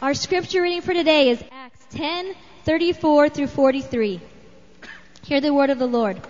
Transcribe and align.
Our 0.00 0.14
scripture 0.14 0.62
reading 0.62 0.82
for 0.82 0.94
today 0.94 1.30
is 1.30 1.42
Acts 1.50 1.84
10, 1.90 2.32
34 2.62 3.30
through 3.30 3.48
43. 3.48 4.20
Hear 5.24 5.40
the 5.40 5.52
word 5.52 5.70
of 5.70 5.80
the 5.80 5.88
Lord. 5.88 6.20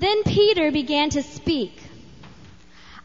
Then 0.00 0.24
Peter 0.24 0.72
began 0.72 1.10
to 1.10 1.22
speak. 1.22 1.72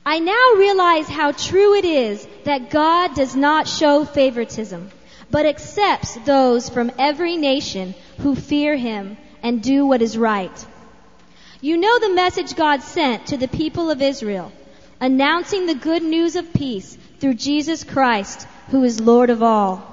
I 0.04 0.18
now 0.18 0.54
realize 0.58 1.08
how 1.08 1.34
true 1.34 1.76
it 1.76 1.86
is 1.86 2.28
that 2.46 2.72
God 2.72 3.14
does 3.14 3.36
not 3.36 3.68
show 3.68 4.06
favoritism, 4.06 4.90
but 5.30 5.46
accepts 5.46 6.16
those 6.26 6.68
from 6.68 6.92
every 6.98 7.38
nation 7.38 7.94
who 8.22 8.36
fear 8.36 8.76
him 8.76 9.18
and 9.44 9.62
do 9.62 9.86
what 9.86 10.02
is 10.02 10.18
right. 10.18 10.66
You 11.62 11.78
know 11.78 12.00
the 12.00 12.16
message 12.16 12.56
God 12.56 12.82
sent 12.82 13.28
to 13.28 13.38
the 13.38 13.48
people 13.48 13.92
of 13.92 14.02
Israel, 14.02 14.52
announcing 15.00 15.68
the 15.68 15.76
good 15.76 16.02
news 16.02 16.36
of 16.36 16.52
peace 16.54 16.98
through 17.20 17.36
Jesus 17.36 17.84
Christ, 17.84 18.48
who 18.70 18.84
is 18.84 19.00
Lord 19.00 19.30
of 19.30 19.44
all. 19.44 19.92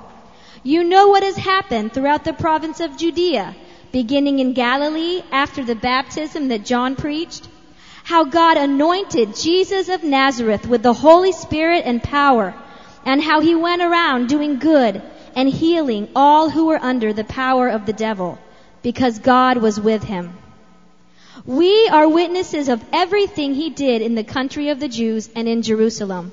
You 0.62 0.84
know 0.84 1.08
what 1.08 1.22
has 1.22 1.36
happened 1.36 1.92
throughout 1.92 2.24
the 2.24 2.32
province 2.32 2.80
of 2.80 2.96
Judea, 2.96 3.54
beginning 3.90 4.38
in 4.38 4.52
Galilee 4.52 5.22
after 5.30 5.64
the 5.64 5.74
baptism 5.74 6.48
that 6.48 6.64
John 6.64 6.96
preached, 6.96 7.48
how 8.04 8.24
God 8.24 8.56
anointed 8.56 9.36
Jesus 9.36 9.88
of 9.88 10.04
Nazareth 10.04 10.66
with 10.66 10.82
the 10.82 10.92
Holy 10.92 11.32
Spirit 11.32 11.84
and 11.84 12.02
power, 12.02 12.54
and 13.04 13.22
how 13.22 13.40
he 13.40 13.54
went 13.54 13.82
around 13.82 14.28
doing 14.28 14.58
good 14.58 15.02
and 15.34 15.48
healing 15.48 16.08
all 16.14 16.50
who 16.50 16.66
were 16.66 16.78
under 16.78 17.12
the 17.12 17.24
power 17.24 17.68
of 17.68 17.86
the 17.86 17.92
devil, 17.92 18.38
because 18.82 19.18
God 19.18 19.58
was 19.58 19.80
with 19.80 20.04
him. 20.04 20.32
We 21.44 21.88
are 21.88 22.08
witnesses 22.08 22.68
of 22.68 22.84
everything 22.92 23.54
he 23.54 23.70
did 23.70 24.02
in 24.02 24.14
the 24.14 24.24
country 24.24 24.68
of 24.68 24.78
the 24.78 24.88
Jews 24.88 25.28
and 25.34 25.48
in 25.48 25.62
Jerusalem. 25.62 26.32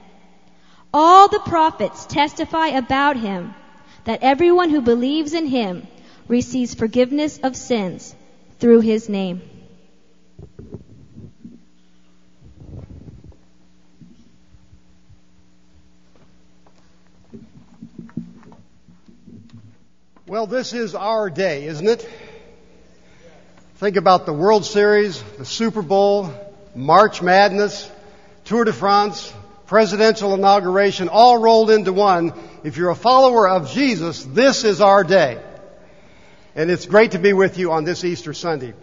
All 0.93 1.29
the 1.29 1.39
prophets 1.39 2.05
testify 2.05 2.67
about 2.67 3.15
him 3.15 3.53
that 4.03 4.23
everyone 4.23 4.69
who 4.69 4.81
believes 4.81 5.33
in 5.33 5.45
him 5.45 5.87
receives 6.27 6.73
forgiveness 6.73 7.39
of 7.43 7.55
sins 7.55 8.13
through 8.59 8.81
his 8.81 9.07
name. 9.07 9.41
Well, 20.27 20.47
this 20.47 20.73
is 20.73 20.95
our 20.95 21.29
day, 21.29 21.65
isn't 21.65 21.87
it? 21.87 22.09
Think 23.75 23.97
about 23.97 24.25
the 24.25 24.33
World 24.33 24.63
Series, 24.63 25.21
the 25.37 25.45
Super 25.45 25.81
Bowl, 25.81 26.33
March 26.73 27.21
Madness, 27.21 27.91
Tour 28.45 28.63
de 28.63 28.71
France, 28.71 29.33
presidential 29.71 30.33
inauguration, 30.33 31.07
all 31.07 31.37
rolled 31.37 31.71
into 31.71 31.93
one. 31.93 32.33
If 32.65 32.75
you're 32.75 32.89
a 32.89 32.93
follower 32.93 33.47
of 33.47 33.71
Jesus, 33.71 34.25
this 34.25 34.65
is 34.65 34.81
our 34.81 35.05
day. 35.05 35.41
And 36.55 36.69
it's 36.69 36.85
great 36.85 37.11
to 37.11 37.19
be 37.19 37.31
with 37.31 37.57
you 37.57 37.71
on 37.71 37.85
this 37.85 38.03
Easter 38.03 38.33
Sunday. 38.33 38.73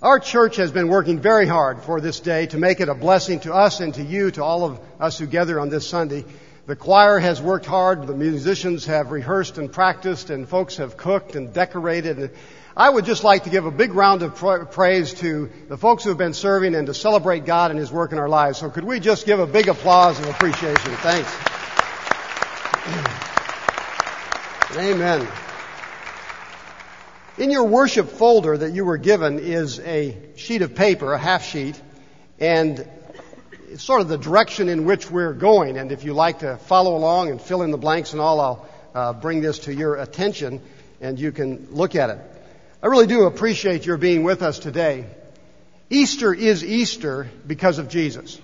Our 0.00 0.20
church 0.20 0.54
has 0.54 0.70
been 0.70 0.86
working 0.86 1.18
very 1.18 1.48
hard 1.48 1.82
for 1.82 2.00
this 2.00 2.20
day 2.20 2.46
to 2.46 2.56
make 2.56 2.78
it 2.78 2.88
a 2.88 2.94
blessing 2.94 3.40
to 3.40 3.52
us 3.52 3.80
and 3.80 3.92
to 3.94 4.02
you, 4.04 4.30
to 4.30 4.44
all 4.44 4.62
of 4.62 4.78
us 5.00 5.18
who 5.18 5.26
gather 5.26 5.58
on 5.58 5.70
this 5.70 5.88
Sunday. 5.88 6.24
The 6.66 6.76
choir 6.76 7.18
has 7.18 7.42
worked 7.42 7.66
hard, 7.66 8.06
the 8.06 8.14
musicians 8.14 8.86
have 8.86 9.10
rehearsed 9.10 9.58
and 9.58 9.72
practiced, 9.72 10.30
and 10.30 10.48
folks 10.48 10.76
have 10.76 10.96
cooked 10.96 11.34
and 11.34 11.52
decorated. 11.52 12.30
I 12.78 12.88
would 12.88 13.04
just 13.06 13.24
like 13.24 13.42
to 13.42 13.50
give 13.50 13.66
a 13.66 13.72
big 13.72 13.92
round 13.92 14.22
of 14.22 14.36
praise 14.70 15.12
to 15.14 15.50
the 15.66 15.76
folks 15.76 16.04
who 16.04 16.10
have 16.10 16.18
been 16.18 16.32
serving 16.32 16.76
and 16.76 16.86
to 16.86 16.94
celebrate 16.94 17.44
God 17.44 17.72
and 17.72 17.80
His 17.80 17.90
work 17.90 18.12
in 18.12 18.20
our 18.20 18.28
lives. 18.28 18.60
So 18.60 18.70
could 18.70 18.84
we 18.84 19.00
just 19.00 19.26
give 19.26 19.40
a 19.40 19.48
big 19.48 19.66
applause 19.66 20.16
and 20.20 20.28
appreciation? 20.28 20.92
Thanks. 20.98 21.28
Amen. 24.78 25.26
In 27.36 27.50
your 27.50 27.64
worship 27.64 28.10
folder 28.10 28.56
that 28.56 28.70
you 28.70 28.84
were 28.84 28.96
given 28.96 29.40
is 29.40 29.80
a 29.80 30.16
sheet 30.36 30.62
of 30.62 30.76
paper, 30.76 31.12
a 31.12 31.18
half 31.18 31.42
sheet, 31.44 31.82
and 32.38 32.88
it's 33.70 33.82
sort 33.82 34.02
of 34.02 34.08
the 34.08 34.18
direction 34.18 34.68
in 34.68 34.84
which 34.84 35.10
we're 35.10 35.32
going. 35.32 35.78
And 35.78 35.90
if 35.90 36.04
you 36.04 36.14
like 36.14 36.38
to 36.40 36.56
follow 36.58 36.94
along 36.96 37.30
and 37.30 37.42
fill 37.42 37.62
in 37.62 37.72
the 37.72 37.76
blanks 37.76 38.12
and 38.12 38.20
all, 38.20 38.38
I'll 38.38 38.68
uh, 38.94 39.12
bring 39.14 39.40
this 39.40 39.58
to 39.60 39.74
your 39.74 39.96
attention 39.96 40.62
and 41.00 41.18
you 41.18 41.32
can 41.32 41.66
look 41.72 41.96
at 41.96 42.10
it. 42.10 42.37
I 42.80 42.86
really 42.86 43.08
do 43.08 43.24
appreciate 43.24 43.86
your 43.86 43.96
being 43.96 44.22
with 44.22 44.40
us 44.40 44.60
today. 44.60 45.06
Easter 45.90 46.32
is 46.32 46.64
Easter 46.64 47.28
because 47.44 47.78
of 47.78 47.88
Jesus. 47.88 48.40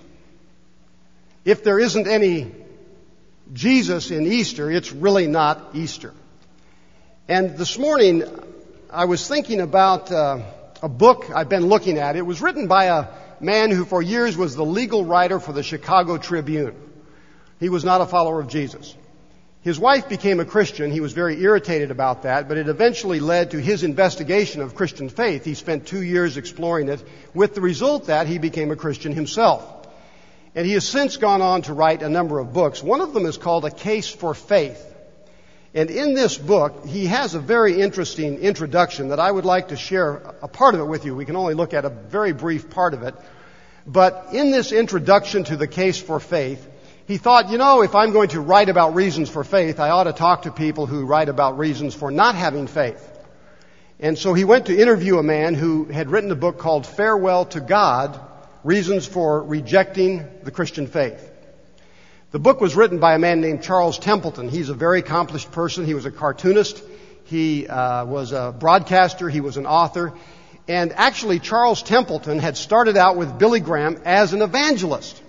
If 1.45 1.63
there 1.63 1.79
isn't 1.79 2.05
any 2.05 2.51
Jesus 3.53 4.11
in 4.11 4.25
Easter, 4.25 4.69
it's 4.69 4.91
really 4.91 5.27
not 5.27 5.69
Easter. 5.73 6.13
And 7.29 7.57
this 7.57 7.79
morning, 7.79 8.23
I 8.91 9.05
was 9.05 9.25
thinking 9.25 9.61
about 9.61 10.11
uh, 10.11 10.39
a 10.81 10.89
book 10.89 11.31
I've 11.33 11.47
been 11.47 11.67
looking 11.67 11.97
at. 11.97 12.17
It 12.17 12.25
was 12.25 12.41
written 12.41 12.67
by 12.67 12.85
a 12.85 13.07
man 13.39 13.71
who 13.71 13.85
for 13.85 14.01
years 14.01 14.35
was 14.35 14.53
the 14.53 14.65
legal 14.65 15.05
writer 15.05 15.39
for 15.39 15.53
the 15.53 15.63
Chicago 15.63 16.17
Tribune. 16.17 16.75
He 17.61 17.69
was 17.69 17.85
not 17.85 18.01
a 18.01 18.05
follower 18.05 18.41
of 18.41 18.49
Jesus. 18.49 18.95
His 19.65 19.79
wife 19.79 20.07
became 20.07 20.39
a 20.39 20.45
Christian. 20.45 20.91
He 20.91 20.99
was 20.99 21.13
very 21.13 21.41
irritated 21.41 21.89
about 21.89 22.21
that, 22.21 22.47
but 22.47 22.59
it 22.59 22.69
eventually 22.69 23.19
led 23.19 23.49
to 23.49 23.59
his 23.59 23.81
investigation 23.81 24.61
of 24.61 24.75
Christian 24.75 25.09
faith. 25.09 25.43
He 25.43 25.55
spent 25.55 25.87
two 25.87 26.03
years 26.03 26.37
exploring 26.37 26.87
it, 26.87 27.03
with 27.33 27.55
the 27.55 27.61
result 27.61 28.05
that 28.05 28.27
he 28.27 28.37
became 28.37 28.69
a 28.69 28.75
Christian 28.75 29.11
himself. 29.11 29.87
And 30.53 30.67
he 30.67 30.73
has 30.73 30.87
since 30.87 31.17
gone 31.17 31.41
on 31.41 31.63
to 31.63 31.73
write 31.73 32.03
a 32.03 32.09
number 32.09 32.37
of 32.37 32.53
books. 32.53 32.83
One 32.83 33.01
of 33.01 33.15
them 33.15 33.25
is 33.25 33.37
called 33.37 33.65
A 33.65 33.71
Case 33.71 34.07
for 34.07 34.35
Faith. 34.35 34.85
And 35.73 35.89
in 35.89 36.13
this 36.13 36.37
book, 36.37 36.85
he 36.85 37.07
has 37.07 37.33
a 37.33 37.39
very 37.39 37.81
interesting 37.81 38.37
introduction 38.41 39.07
that 39.07 39.19
I 39.19 39.31
would 39.31 39.45
like 39.45 39.69
to 39.69 39.75
share 39.75 40.35
a 40.43 40.47
part 40.47 40.75
of 40.75 40.81
it 40.81 40.85
with 40.85 41.05
you. 41.05 41.15
We 41.15 41.25
can 41.25 41.35
only 41.35 41.55
look 41.55 41.73
at 41.73 41.85
a 41.85 41.89
very 41.89 42.33
brief 42.33 42.69
part 42.69 42.93
of 42.93 43.01
it. 43.01 43.15
But 43.87 44.27
in 44.31 44.51
this 44.51 44.71
introduction 44.71 45.43
to 45.45 45.57
the 45.57 45.67
case 45.67 45.99
for 45.99 46.19
faith, 46.19 46.69
he 47.07 47.17
thought, 47.17 47.49
you 47.49 47.59
know, 47.59 47.83
if 47.83 47.93
I'm 47.93 48.11
going 48.11 48.29
to 48.29 48.41
write 48.41 48.67
about 48.69 48.95
reasons 48.95 49.29
for 49.29 49.43
faith, 49.43 49.79
I 49.79 49.91
ought 49.91 50.05
to 50.05 50.13
talk 50.13 50.43
to 50.43 50.51
people 50.51 50.87
who 50.87 51.05
write 51.05 51.29
about 51.29 51.59
reasons 51.59 51.93
for 51.93 52.09
not 52.09 52.33
having 52.33 52.65
faith. 52.65 53.11
And 53.99 54.17
so 54.17 54.33
he 54.33 54.43
went 54.43 54.65
to 54.65 54.77
interview 54.77 55.19
a 55.19 55.23
man 55.23 55.53
who 55.53 55.85
had 55.85 56.09
written 56.09 56.31
a 56.31 56.35
book 56.35 56.57
called 56.57 56.87
Farewell 56.87 57.45
to 57.45 57.61
God, 57.61 58.19
Reasons 58.63 59.05
for 59.05 59.43
Rejecting 59.43 60.25
the 60.43 60.49
Christian 60.49 60.87
Faith. 60.87 61.31
The 62.31 62.39
book 62.39 62.59
was 62.59 62.75
written 62.75 62.99
by 62.99 63.13
a 63.13 63.19
man 63.19 63.39
named 63.39 63.61
Charles 63.61 63.99
Templeton. 63.99 64.49
He's 64.49 64.69
a 64.69 64.73
very 64.73 64.99
accomplished 64.99 65.51
person. 65.51 65.85
He 65.85 65.93
was 65.93 66.05
a 66.05 66.11
cartoonist. 66.11 66.83
He 67.25 67.67
uh, 67.67 68.05
was 68.05 68.31
a 68.31 68.53
broadcaster. 68.57 69.29
He 69.29 69.41
was 69.41 69.57
an 69.57 69.67
author. 69.67 70.13
And 70.67 70.91
actually, 70.91 71.39
Charles 71.39 71.83
Templeton 71.83 72.39
had 72.39 72.57
started 72.57 72.97
out 72.97 73.15
with 73.15 73.37
Billy 73.37 73.59
Graham 73.59 74.01
as 74.03 74.33
an 74.33 74.41
evangelist 74.41 75.21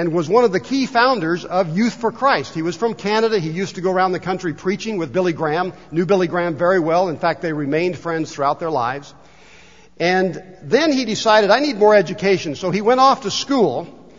and 0.00 0.14
was 0.14 0.30
one 0.30 0.44
of 0.44 0.52
the 0.52 0.60
key 0.60 0.86
founders 0.86 1.44
of 1.44 1.76
Youth 1.76 1.92
for 1.92 2.10
Christ. 2.10 2.54
He 2.54 2.62
was 2.62 2.74
from 2.74 2.94
Canada. 2.94 3.38
He 3.38 3.50
used 3.50 3.74
to 3.74 3.82
go 3.82 3.92
around 3.92 4.12
the 4.12 4.18
country 4.18 4.54
preaching 4.54 4.96
with 4.96 5.12
Billy 5.12 5.34
Graham, 5.34 5.74
knew 5.90 6.06
Billy 6.06 6.26
Graham 6.26 6.56
very 6.56 6.80
well. 6.80 7.10
In 7.10 7.18
fact, 7.18 7.42
they 7.42 7.52
remained 7.52 7.98
friends 7.98 8.32
throughout 8.32 8.60
their 8.60 8.70
lives. 8.70 9.12
And 9.98 10.42
then 10.62 10.90
he 10.90 11.04
decided, 11.04 11.50
I 11.50 11.60
need 11.60 11.76
more 11.76 11.94
education. 11.94 12.54
So 12.54 12.70
he 12.70 12.80
went 12.80 12.98
off 12.98 13.24
to 13.24 13.30
school, 13.30 14.10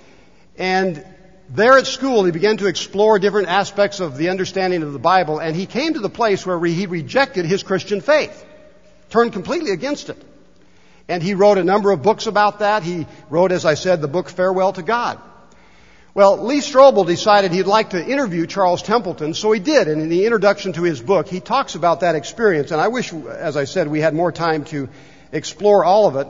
and 0.55 1.03
there 1.49 1.79
at 1.79 1.87
school 1.87 2.25
he 2.25 2.31
began 2.31 2.57
to 2.57 2.67
explore 2.67 3.17
different 3.17 3.47
aspects 3.47 3.99
of 3.99 4.17
the 4.17 4.29
understanding 4.29 4.83
of 4.83 4.93
the 4.93 4.99
Bible, 4.99 5.39
and 5.39 5.55
he 5.55 5.65
came 5.65 5.95
to 5.95 5.99
the 5.99 6.11
place 6.11 6.45
where 6.45 6.63
he 6.63 6.85
rejected 6.85 7.47
his 7.47 7.63
Christian 7.63 8.01
faith, 8.01 8.45
turned 9.09 9.33
completely 9.33 9.71
against 9.71 10.09
it. 10.11 10.23
And 11.07 11.23
he 11.23 11.33
wrote 11.33 11.57
a 11.57 11.63
number 11.63 11.89
of 11.89 12.03
books 12.03 12.27
about 12.27 12.59
that. 12.59 12.83
He 12.83 13.07
wrote, 13.31 13.51
as 13.51 13.65
I 13.65 13.73
said, 13.73 13.99
the 13.99 14.07
book 14.07 14.29
Farewell 14.29 14.73
to 14.73 14.83
God. 14.83 15.19
Well, 16.13 16.43
Lee 16.43 16.59
Strobel 16.59 17.07
decided 17.07 17.53
he'd 17.53 17.67
like 17.67 17.91
to 17.91 18.05
interview 18.05 18.45
Charles 18.45 18.83
Templeton, 18.83 19.33
so 19.33 19.53
he 19.53 19.61
did. 19.61 19.87
And 19.87 20.01
in 20.01 20.09
the 20.09 20.25
introduction 20.25 20.73
to 20.73 20.83
his 20.83 21.01
book, 21.01 21.29
he 21.29 21.39
talks 21.39 21.75
about 21.75 22.01
that 22.01 22.15
experience. 22.15 22.71
And 22.71 22.81
I 22.81 22.89
wish, 22.89 23.13
as 23.13 23.55
I 23.55 23.63
said, 23.63 23.87
we 23.87 24.01
had 24.01 24.13
more 24.13 24.33
time 24.33 24.65
to 24.65 24.89
explore 25.31 25.85
all 25.85 26.07
of 26.07 26.17
it. 26.17 26.27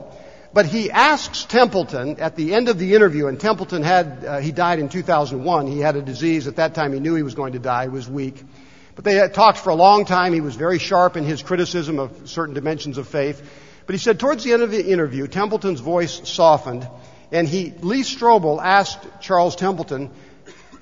But 0.54 0.66
he 0.66 0.92
asks 0.92 1.44
Templeton 1.44 2.20
at 2.20 2.36
the 2.36 2.54
end 2.54 2.68
of 2.68 2.78
the 2.78 2.94
interview, 2.94 3.26
and 3.26 3.40
Templeton 3.40 3.82
had, 3.82 4.24
uh, 4.24 4.38
he 4.38 4.52
died 4.52 4.78
in 4.78 4.88
2001. 4.88 5.66
He 5.66 5.80
had 5.80 5.96
a 5.96 6.02
disease. 6.02 6.46
At 6.46 6.56
that 6.56 6.74
time, 6.74 6.92
he 6.92 7.00
knew 7.00 7.16
he 7.16 7.24
was 7.24 7.34
going 7.34 7.54
to 7.54 7.58
die. 7.58 7.84
He 7.84 7.88
was 7.88 8.08
weak. 8.08 8.40
But 8.94 9.04
they 9.04 9.26
talked 9.30 9.58
for 9.58 9.70
a 9.70 9.74
long 9.74 10.04
time. 10.04 10.32
He 10.32 10.40
was 10.40 10.54
very 10.54 10.78
sharp 10.78 11.16
in 11.16 11.24
his 11.24 11.42
criticism 11.42 11.98
of 11.98 12.28
certain 12.28 12.54
dimensions 12.54 12.98
of 12.98 13.08
faith. 13.08 13.42
But 13.86 13.94
he 13.94 13.98
said 13.98 14.20
towards 14.20 14.44
the 14.44 14.52
end 14.52 14.62
of 14.62 14.70
the 14.70 14.92
interview, 14.92 15.26
Templeton's 15.26 15.80
voice 15.80 16.20
softened, 16.28 16.86
and 17.32 17.48
he, 17.48 17.72
Lee 17.80 18.02
Strobel 18.02 18.62
asked 18.62 19.00
Charles 19.20 19.56
Templeton, 19.56 20.10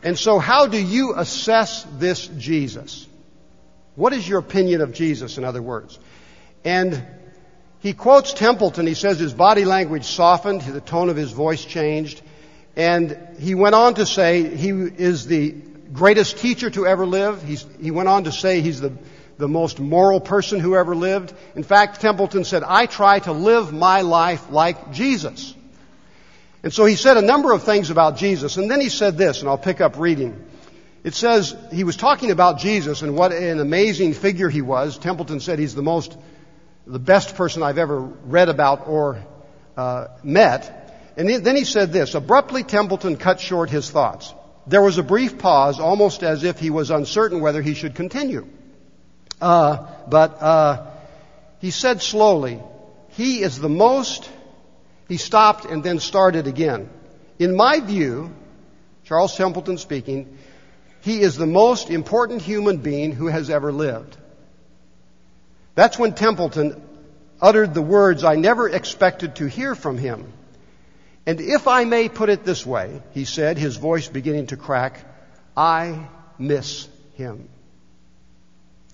and 0.02 0.18
so 0.18 0.38
how 0.38 0.66
do 0.66 0.82
you 0.82 1.14
assess 1.16 1.86
this 1.98 2.26
Jesus? 2.26 3.06
What 3.94 4.12
is 4.12 4.28
your 4.28 4.40
opinion 4.40 4.80
of 4.80 4.92
Jesus, 4.92 5.38
in 5.38 5.44
other 5.44 5.62
words? 5.62 5.98
And 6.64 7.02
he 7.80 7.92
quotes 7.92 8.32
Templeton. 8.32 8.86
He 8.86 8.94
says 8.94 9.18
his 9.18 9.32
body 9.32 9.64
language 9.64 10.04
softened, 10.04 10.62
the 10.62 10.80
tone 10.80 11.08
of 11.08 11.16
his 11.16 11.32
voice 11.32 11.64
changed, 11.64 12.20
and 12.76 13.18
he 13.38 13.54
went 13.54 13.74
on 13.74 13.94
to 13.94 14.06
say 14.06 14.56
he 14.56 14.70
is 14.70 15.26
the 15.26 15.50
greatest 15.92 16.38
teacher 16.38 16.70
to 16.70 16.86
ever 16.86 17.06
live. 17.06 17.42
He's, 17.42 17.66
he 17.80 17.90
went 17.90 18.08
on 18.08 18.24
to 18.24 18.32
say 18.32 18.60
he's 18.60 18.80
the, 18.80 18.92
the 19.38 19.48
most 19.48 19.80
moral 19.80 20.20
person 20.20 20.60
who 20.60 20.76
ever 20.76 20.94
lived. 20.94 21.32
In 21.54 21.62
fact, 21.62 22.00
Templeton 22.00 22.44
said, 22.44 22.62
I 22.62 22.86
try 22.86 23.18
to 23.20 23.32
live 23.32 23.72
my 23.72 24.02
life 24.02 24.50
like 24.50 24.92
Jesus. 24.92 25.54
And 26.62 26.72
so 26.72 26.84
he 26.84 26.96
said 26.96 27.16
a 27.16 27.22
number 27.22 27.52
of 27.52 27.62
things 27.62 27.90
about 27.90 28.16
Jesus, 28.16 28.56
and 28.56 28.70
then 28.70 28.80
he 28.80 28.88
said 28.88 29.16
this, 29.16 29.40
and 29.40 29.48
I'll 29.48 29.58
pick 29.58 29.80
up 29.80 29.98
reading. 29.98 30.44
It 31.02 31.14
says 31.14 31.56
he 31.72 31.84
was 31.84 31.96
talking 31.96 32.30
about 32.30 32.58
Jesus 32.58 33.00
and 33.00 33.16
what 33.16 33.32
an 33.32 33.58
amazing 33.58 34.12
figure 34.12 34.50
he 34.50 34.60
was. 34.60 34.98
Templeton 34.98 35.40
said 35.40 35.58
he's 35.58 35.74
the 35.74 35.82
most 35.82 36.16
the 36.86 36.98
best 36.98 37.36
person 37.36 37.62
I've 37.62 37.78
ever 37.78 38.00
read 38.00 38.48
about 38.48 38.86
or 38.86 39.22
uh, 39.76 40.08
met. 40.22 41.12
And 41.16 41.28
then 41.28 41.56
he 41.56 41.64
said 41.64 41.92
this 41.92 42.14
abruptly, 42.14 42.64
Templeton 42.64 43.16
cut 43.16 43.40
short 43.40 43.70
his 43.70 43.90
thoughts. 43.90 44.34
There 44.66 44.82
was 44.82 44.98
a 44.98 45.02
brief 45.02 45.38
pause, 45.38 45.80
almost 45.80 46.22
as 46.22 46.44
if 46.44 46.58
he 46.58 46.70
was 46.70 46.90
uncertain 46.90 47.40
whether 47.40 47.62
he 47.62 47.74
should 47.74 47.94
continue. 47.94 48.46
Uh, 49.40 49.86
but 50.08 50.42
uh, 50.42 50.86
he 51.60 51.70
said 51.70 52.02
slowly, 52.02 52.60
He 53.10 53.42
is 53.42 53.58
the 53.58 53.68
most. 53.68 54.30
He 55.10 55.16
stopped 55.16 55.64
and 55.64 55.82
then 55.82 55.98
started 55.98 56.46
again. 56.46 56.88
In 57.40 57.56
my 57.56 57.80
view, 57.80 58.32
Charles 59.02 59.36
Templeton 59.36 59.76
speaking, 59.76 60.38
he 61.00 61.20
is 61.20 61.36
the 61.36 61.48
most 61.48 61.90
important 61.90 62.42
human 62.42 62.76
being 62.76 63.10
who 63.10 63.26
has 63.26 63.50
ever 63.50 63.72
lived. 63.72 64.16
That's 65.74 65.98
when 65.98 66.14
Templeton 66.14 66.80
uttered 67.42 67.74
the 67.74 67.82
words 67.82 68.22
I 68.22 68.36
never 68.36 68.68
expected 68.68 69.34
to 69.36 69.48
hear 69.48 69.74
from 69.74 69.98
him. 69.98 70.32
And 71.26 71.40
if 71.40 71.66
I 71.66 71.84
may 71.86 72.08
put 72.08 72.28
it 72.28 72.44
this 72.44 72.64
way, 72.64 73.02
he 73.10 73.24
said, 73.24 73.58
his 73.58 73.78
voice 73.78 74.06
beginning 74.06 74.46
to 74.48 74.56
crack, 74.56 75.04
I 75.56 76.06
miss 76.38 76.88
him. 77.16 77.48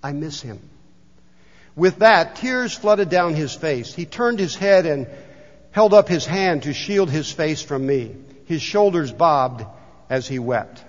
I 0.02 0.12
miss 0.12 0.40
him. 0.40 0.60
With 1.74 1.98
that, 1.98 2.36
tears 2.36 2.72
flooded 2.72 3.10
down 3.10 3.34
his 3.34 3.54
face. 3.54 3.92
He 3.92 4.06
turned 4.06 4.38
his 4.38 4.56
head 4.56 4.86
and 4.86 5.08
held 5.76 5.92
up 5.92 6.08
his 6.08 6.24
hand 6.24 6.62
to 6.62 6.72
shield 6.72 7.10
his 7.10 7.30
face 7.30 7.60
from 7.60 7.86
me. 7.86 8.16
His 8.46 8.62
shoulders 8.62 9.12
bobbed 9.12 9.62
as 10.08 10.26
he 10.26 10.38
wept. 10.38 10.82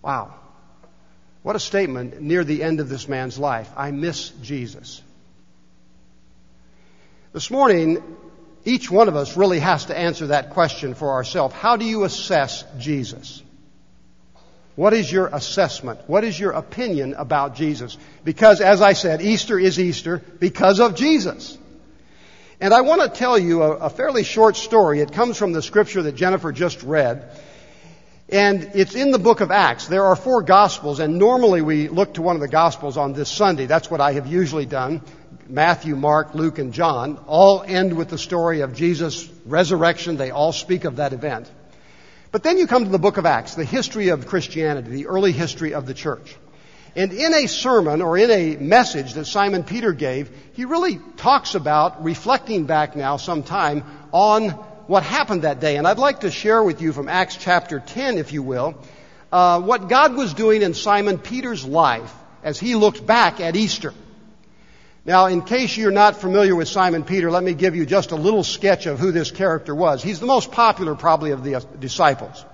Wow. 0.00 0.32
What 1.42 1.54
a 1.54 1.60
statement 1.60 2.18
near 2.18 2.44
the 2.44 2.62
end 2.62 2.80
of 2.80 2.88
this 2.88 3.08
man's 3.08 3.38
life. 3.38 3.70
I 3.76 3.90
miss 3.90 4.30
Jesus. 4.40 5.02
This 7.34 7.50
morning, 7.50 8.02
each 8.64 8.90
one 8.90 9.06
of 9.06 9.16
us 9.16 9.36
really 9.36 9.58
has 9.58 9.84
to 9.84 9.98
answer 9.98 10.28
that 10.28 10.48
question 10.48 10.94
for 10.94 11.10
ourselves. 11.10 11.54
How 11.54 11.76
do 11.76 11.84
you 11.84 12.04
assess 12.04 12.64
Jesus? 12.78 13.42
What 14.76 14.94
is 14.94 15.12
your 15.12 15.26
assessment? 15.26 16.00
What 16.06 16.24
is 16.24 16.40
your 16.40 16.52
opinion 16.52 17.12
about 17.12 17.54
Jesus? 17.54 17.98
Because, 18.24 18.62
as 18.62 18.80
I 18.80 18.94
said, 18.94 19.20
Easter 19.20 19.58
is 19.58 19.78
Easter 19.78 20.22
because 20.38 20.80
of 20.80 20.94
Jesus. 20.94 21.57
And 22.60 22.74
I 22.74 22.80
want 22.80 23.02
to 23.02 23.08
tell 23.08 23.38
you 23.38 23.62
a, 23.62 23.70
a 23.76 23.90
fairly 23.90 24.24
short 24.24 24.56
story. 24.56 25.00
It 25.00 25.12
comes 25.12 25.36
from 25.36 25.52
the 25.52 25.62
scripture 25.62 26.02
that 26.02 26.16
Jennifer 26.16 26.50
just 26.50 26.82
read. 26.82 27.30
And 28.28 28.72
it's 28.74 28.94
in 28.94 29.12
the 29.12 29.18
book 29.18 29.40
of 29.40 29.50
Acts. 29.50 29.86
There 29.86 30.04
are 30.04 30.16
four 30.16 30.42
gospels, 30.42 30.98
and 30.98 31.18
normally 31.18 31.62
we 31.62 31.88
look 31.88 32.14
to 32.14 32.22
one 32.22 32.36
of 32.36 32.42
the 32.42 32.48
gospels 32.48 32.96
on 32.96 33.12
this 33.12 33.30
Sunday. 33.30 33.66
That's 33.66 33.90
what 33.90 34.00
I 34.00 34.12
have 34.12 34.26
usually 34.26 34.66
done. 34.66 35.02
Matthew, 35.48 35.96
Mark, 35.96 36.34
Luke, 36.34 36.58
and 36.58 36.74
John 36.74 37.16
all 37.26 37.62
end 37.62 37.96
with 37.96 38.08
the 38.08 38.18
story 38.18 38.60
of 38.60 38.74
Jesus' 38.74 39.30
resurrection. 39.46 40.16
They 40.16 40.30
all 40.30 40.52
speak 40.52 40.84
of 40.84 40.96
that 40.96 41.12
event. 41.12 41.50
But 42.32 42.42
then 42.42 42.58
you 42.58 42.66
come 42.66 42.84
to 42.84 42.90
the 42.90 42.98
book 42.98 43.16
of 43.16 43.24
Acts, 43.24 43.54
the 43.54 43.64
history 43.64 44.08
of 44.08 44.26
Christianity, 44.26 44.90
the 44.90 45.06
early 45.06 45.32
history 45.32 45.72
of 45.72 45.86
the 45.86 45.94
church. 45.94 46.36
And 46.98 47.12
in 47.12 47.32
a 47.32 47.46
sermon 47.46 48.02
or 48.02 48.18
in 48.18 48.28
a 48.28 48.56
message 48.56 49.14
that 49.14 49.26
Simon 49.26 49.62
Peter 49.62 49.92
gave, 49.92 50.32
he 50.54 50.64
really 50.64 50.98
talks 51.16 51.54
about 51.54 52.02
reflecting 52.02 52.64
back 52.64 52.96
now 52.96 53.18
some 53.18 53.44
time 53.44 53.84
on 54.10 54.48
what 54.88 55.04
happened 55.04 55.42
that 55.42 55.60
day. 55.60 55.76
And 55.76 55.86
I'd 55.86 56.00
like 56.00 56.20
to 56.20 56.30
share 56.32 56.60
with 56.60 56.82
you 56.82 56.92
from 56.92 57.08
Acts 57.08 57.36
chapter 57.36 57.78
10, 57.78 58.18
if 58.18 58.32
you 58.32 58.42
will, 58.42 58.74
uh, 59.30 59.60
what 59.60 59.88
God 59.88 60.16
was 60.16 60.34
doing 60.34 60.62
in 60.62 60.74
Simon 60.74 61.18
Peter's 61.18 61.64
life 61.64 62.12
as 62.42 62.58
he 62.58 62.74
looked 62.74 63.06
back 63.06 63.38
at 63.38 63.54
Easter. 63.54 63.94
Now, 65.04 65.26
in 65.26 65.42
case 65.42 65.76
you're 65.76 65.92
not 65.92 66.16
familiar 66.16 66.56
with 66.56 66.66
Simon 66.66 67.04
Peter, 67.04 67.30
let 67.30 67.44
me 67.44 67.54
give 67.54 67.76
you 67.76 67.86
just 67.86 68.10
a 68.10 68.16
little 68.16 68.42
sketch 68.42 68.86
of 68.86 68.98
who 68.98 69.12
this 69.12 69.30
character 69.30 69.72
was. 69.72 70.02
He's 70.02 70.18
the 70.18 70.26
most 70.26 70.50
popular, 70.50 70.96
probably, 70.96 71.30
of 71.30 71.44
the 71.44 71.64
disciples. 71.78 72.44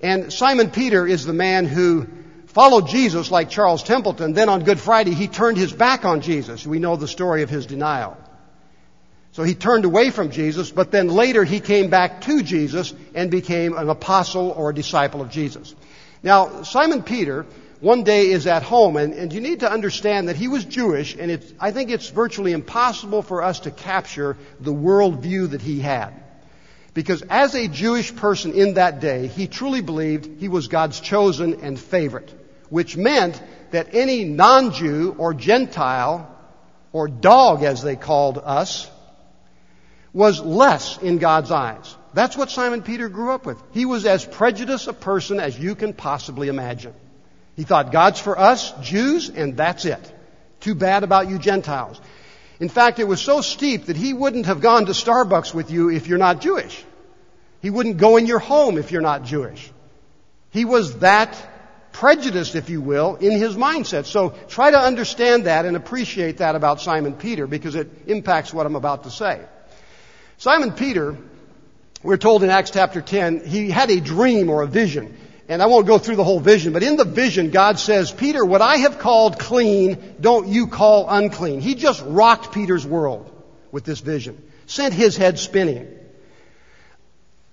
And 0.00 0.32
Simon 0.32 0.72
Peter 0.72 1.06
is 1.06 1.24
the 1.24 1.32
man 1.32 1.64
who 1.64 2.08
followed 2.52 2.86
Jesus 2.88 3.30
like 3.30 3.50
Charles 3.50 3.82
Templeton. 3.82 4.32
Then 4.32 4.48
on 4.48 4.64
Good 4.64 4.80
Friday, 4.80 5.14
he 5.14 5.28
turned 5.28 5.56
his 5.56 5.72
back 5.72 6.04
on 6.04 6.20
Jesus. 6.20 6.66
We 6.66 6.78
know 6.78 6.96
the 6.96 7.08
story 7.08 7.42
of 7.42 7.50
his 7.50 7.66
denial. 7.66 8.16
So 9.32 9.42
he 9.42 9.54
turned 9.54 9.86
away 9.86 10.10
from 10.10 10.30
Jesus, 10.30 10.70
but 10.70 10.90
then 10.90 11.08
later 11.08 11.42
he 11.42 11.60
came 11.60 11.88
back 11.88 12.20
to 12.22 12.42
Jesus 12.42 12.92
and 13.14 13.30
became 13.30 13.76
an 13.76 13.88
apostle 13.88 14.50
or 14.50 14.70
a 14.70 14.74
disciple 14.74 15.22
of 15.22 15.30
Jesus. 15.30 15.74
Now, 16.22 16.62
Simon 16.62 17.02
Peter 17.02 17.46
one 17.80 18.04
day 18.04 18.30
is 18.30 18.46
at 18.46 18.62
home, 18.62 18.96
and, 18.96 19.12
and 19.14 19.32
you 19.32 19.40
need 19.40 19.60
to 19.60 19.70
understand 19.70 20.28
that 20.28 20.36
he 20.36 20.46
was 20.46 20.64
Jewish, 20.64 21.16
and 21.18 21.42
I 21.58 21.72
think 21.72 21.90
it's 21.90 22.10
virtually 22.10 22.52
impossible 22.52 23.22
for 23.22 23.42
us 23.42 23.60
to 23.60 23.72
capture 23.72 24.36
the 24.60 24.72
worldview 24.72 25.50
that 25.50 25.62
he 25.62 25.80
had. 25.80 26.14
Because 26.94 27.22
as 27.22 27.54
a 27.54 27.66
Jewish 27.66 28.14
person 28.14 28.52
in 28.52 28.74
that 28.74 29.00
day, 29.00 29.26
he 29.26 29.48
truly 29.48 29.80
believed 29.80 30.40
he 30.40 30.48
was 30.48 30.68
God's 30.68 31.00
chosen 31.00 31.60
and 31.62 31.80
favorite, 31.80 32.32
which 32.72 32.96
meant 32.96 33.38
that 33.70 33.94
any 33.94 34.24
non-Jew 34.24 35.14
or 35.18 35.34
Gentile 35.34 36.34
or 36.90 37.06
dog, 37.06 37.64
as 37.64 37.82
they 37.82 37.96
called 37.96 38.38
us, 38.42 38.90
was 40.14 40.40
less 40.40 40.96
in 40.96 41.18
God's 41.18 41.50
eyes. 41.50 41.94
That's 42.14 42.34
what 42.34 42.50
Simon 42.50 42.80
Peter 42.80 43.10
grew 43.10 43.32
up 43.32 43.44
with. 43.44 43.62
He 43.72 43.84
was 43.84 44.06
as 44.06 44.24
prejudiced 44.24 44.88
a 44.88 44.94
person 44.94 45.38
as 45.38 45.58
you 45.58 45.74
can 45.74 45.92
possibly 45.92 46.48
imagine. 46.48 46.94
He 47.56 47.64
thought 47.64 47.92
God's 47.92 48.20
for 48.20 48.38
us, 48.38 48.72
Jews, 48.80 49.28
and 49.28 49.54
that's 49.54 49.84
it. 49.84 50.12
Too 50.60 50.74
bad 50.74 51.04
about 51.04 51.28
you 51.28 51.38
Gentiles. 51.38 52.00
In 52.58 52.70
fact, 52.70 53.00
it 53.00 53.04
was 53.04 53.20
so 53.20 53.42
steep 53.42 53.84
that 53.86 53.98
he 53.98 54.14
wouldn't 54.14 54.46
have 54.46 54.62
gone 54.62 54.86
to 54.86 54.92
Starbucks 54.92 55.52
with 55.52 55.70
you 55.70 55.90
if 55.90 56.06
you're 56.06 56.16
not 56.16 56.40
Jewish. 56.40 56.82
He 57.60 57.68
wouldn't 57.68 57.98
go 57.98 58.16
in 58.16 58.26
your 58.26 58.38
home 58.38 58.78
if 58.78 58.92
you're 58.92 59.02
not 59.02 59.24
Jewish. 59.24 59.70
He 60.48 60.64
was 60.64 61.00
that 61.00 61.50
prejudiced, 61.92 62.54
if 62.54 62.70
you 62.70 62.80
will, 62.80 63.16
in 63.16 63.32
his 63.32 63.56
mindset. 63.56 64.06
So 64.06 64.30
try 64.48 64.70
to 64.70 64.78
understand 64.78 65.46
that 65.46 65.64
and 65.64 65.76
appreciate 65.76 66.38
that 66.38 66.54
about 66.54 66.80
Simon 66.80 67.14
Peter 67.14 67.46
because 67.46 67.74
it 67.74 67.88
impacts 68.06 68.52
what 68.52 68.66
I'm 68.66 68.76
about 68.76 69.04
to 69.04 69.10
say. 69.10 69.40
Simon 70.38 70.72
Peter, 70.72 71.16
we're 72.02 72.16
told 72.16 72.42
in 72.42 72.50
Acts 72.50 72.70
chapter 72.70 73.00
10, 73.00 73.44
he 73.46 73.70
had 73.70 73.90
a 73.90 74.00
dream 74.00 74.50
or 74.50 74.62
a 74.62 74.66
vision. 74.66 75.16
And 75.48 75.62
I 75.62 75.66
won't 75.66 75.86
go 75.86 75.98
through 75.98 76.16
the 76.16 76.24
whole 76.24 76.40
vision, 76.40 76.72
but 76.72 76.82
in 76.82 76.96
the 76.96 77.04
vision, 77.04 77.50
God 77.50 77.78
says, 77.78 78.10
Peter, 78.10 78.44
what 78.44 78.62
I 78.62 78.76
have 78.78 78.98
called 78.98 79.38
clean, 79.38 80.16
don't 80.20 80.48
you 80.48 80.66
call 80.66 81.06
unclean. 81.08 81.60
He 81.60 81.74
just 81.74 82.02
rocked 82.06 82.52
Peter's 82.52 82.86
world 82.86 83.30
with 83.70 83.84
this 83.84 84.00
vision, 84.00 84.42
sent 84.66 84.94
his 84.94 85.16
head 85.16 85.38
spinning. 85.38 85.88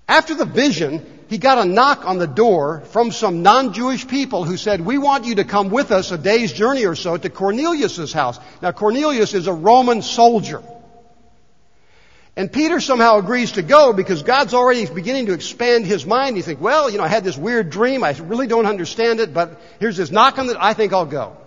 After 0.07 0.33
the 0.33 0.45
vision, 0.45 1.18
he 1.29 1.37
got 1.37 1.59
a 1.59 1.65
knock 1.65 2.05
on 2.05 2.17
the 2.17 2.27
door 2.27 2.81
from 2.91 3.11
some 3.11 3.43
non-Jewish 3.43 4.07
people 4.07 4.43
who 4.43 4.57
said, 4.57 4.81
we 4.81 4.97
want 4.97 5.25
you 5.25 5.35
to 5.35 5.43
come 5.43 5.69
with 5.69 5.91
us 5.91 6.11
a 6.11 6.17
day's 6.17 6.51
journey 6.51 6.85
or 6.85 6.95
so 6.95 7.15
to 7.17 7.29
Cornelius' 7.29 8.11
house. 8.11 8.39
Now 8.63 8.71
Cornelius 8.71 9.35
is 9.35 9.45
a 9.45 9.53
Roman 9.53 10.01
soldier. 10.01 10.63
And 12.35 12.51
Peter 12.51 12.79
somehow 12.79 13.19
agrees 13.19 13.53
to 13.53 13.61
go 13.61 13.93
because 13.93 14.23
God's 14.23 14.55
already 14.55 14.87
beginning 14.87 15.27
to 15.27 15.33
expand 15.33 15.85
his 15.85 16.05
mind. 16.05 16.35
You 16.35 16.41
think, 16.41 16.61
well, 16.61 16.89
you 16.89 16.97
know, 16.97 17.03
I 17.03 17.09
had 17.09 17.23
this 17.23 17.37
weird 17.37 17.69
dream. 17.69 18.03
I 18.03 18.11
really 18.11 18.47
don't 18.47 18.65
understand 18.65 19.19
it, 19.19 19.31
but 19.31 19.61
here's 19.79 19.97
this 19.97 20.09
knock 20.09 20.39
on 20.39 20.47
the, 20.47 20.57
I 20.59 20.73
think 20.73 20.93
I'll 20.93 21.05
go. 21.05 21.37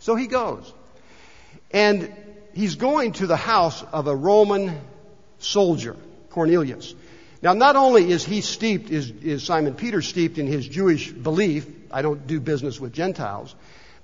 So 0.00 0.16
he 0.16 0.26
goes. 0.26 0.72
And 1.70 2.12
he's 2.54 2.74
going 2.74 3.12
to 3.12 3.28
the 3.28 3.36
house 3.36 3.84
of 3.92 4.08
a 4.08 4.16
Roman 4.16 4.80
soldier, 5.38 5.96
Cornelius. 6.30 6.94
Now, 7.42 7.54
not 7.54 7.74
only 7.74 8.10
is 8.10 8.24
he 8.24 8.40
steeped, 8.40 8.90
is, 8.90 9.10
is 9.10 9.42
Simon 9.42 9.74
Peter 9.74 10.00
steeped 10.00 10.38
in 10.38 10.46
his 10.46 10.66
Jewish 10.66 11.10
belief, 11.10 11.66
I 11.90 12.00
don't 12.00 12.24
do 12.26 12.38
business 12.38 12.78
with 12.78 12.92
Gentiles, 12.92 13.54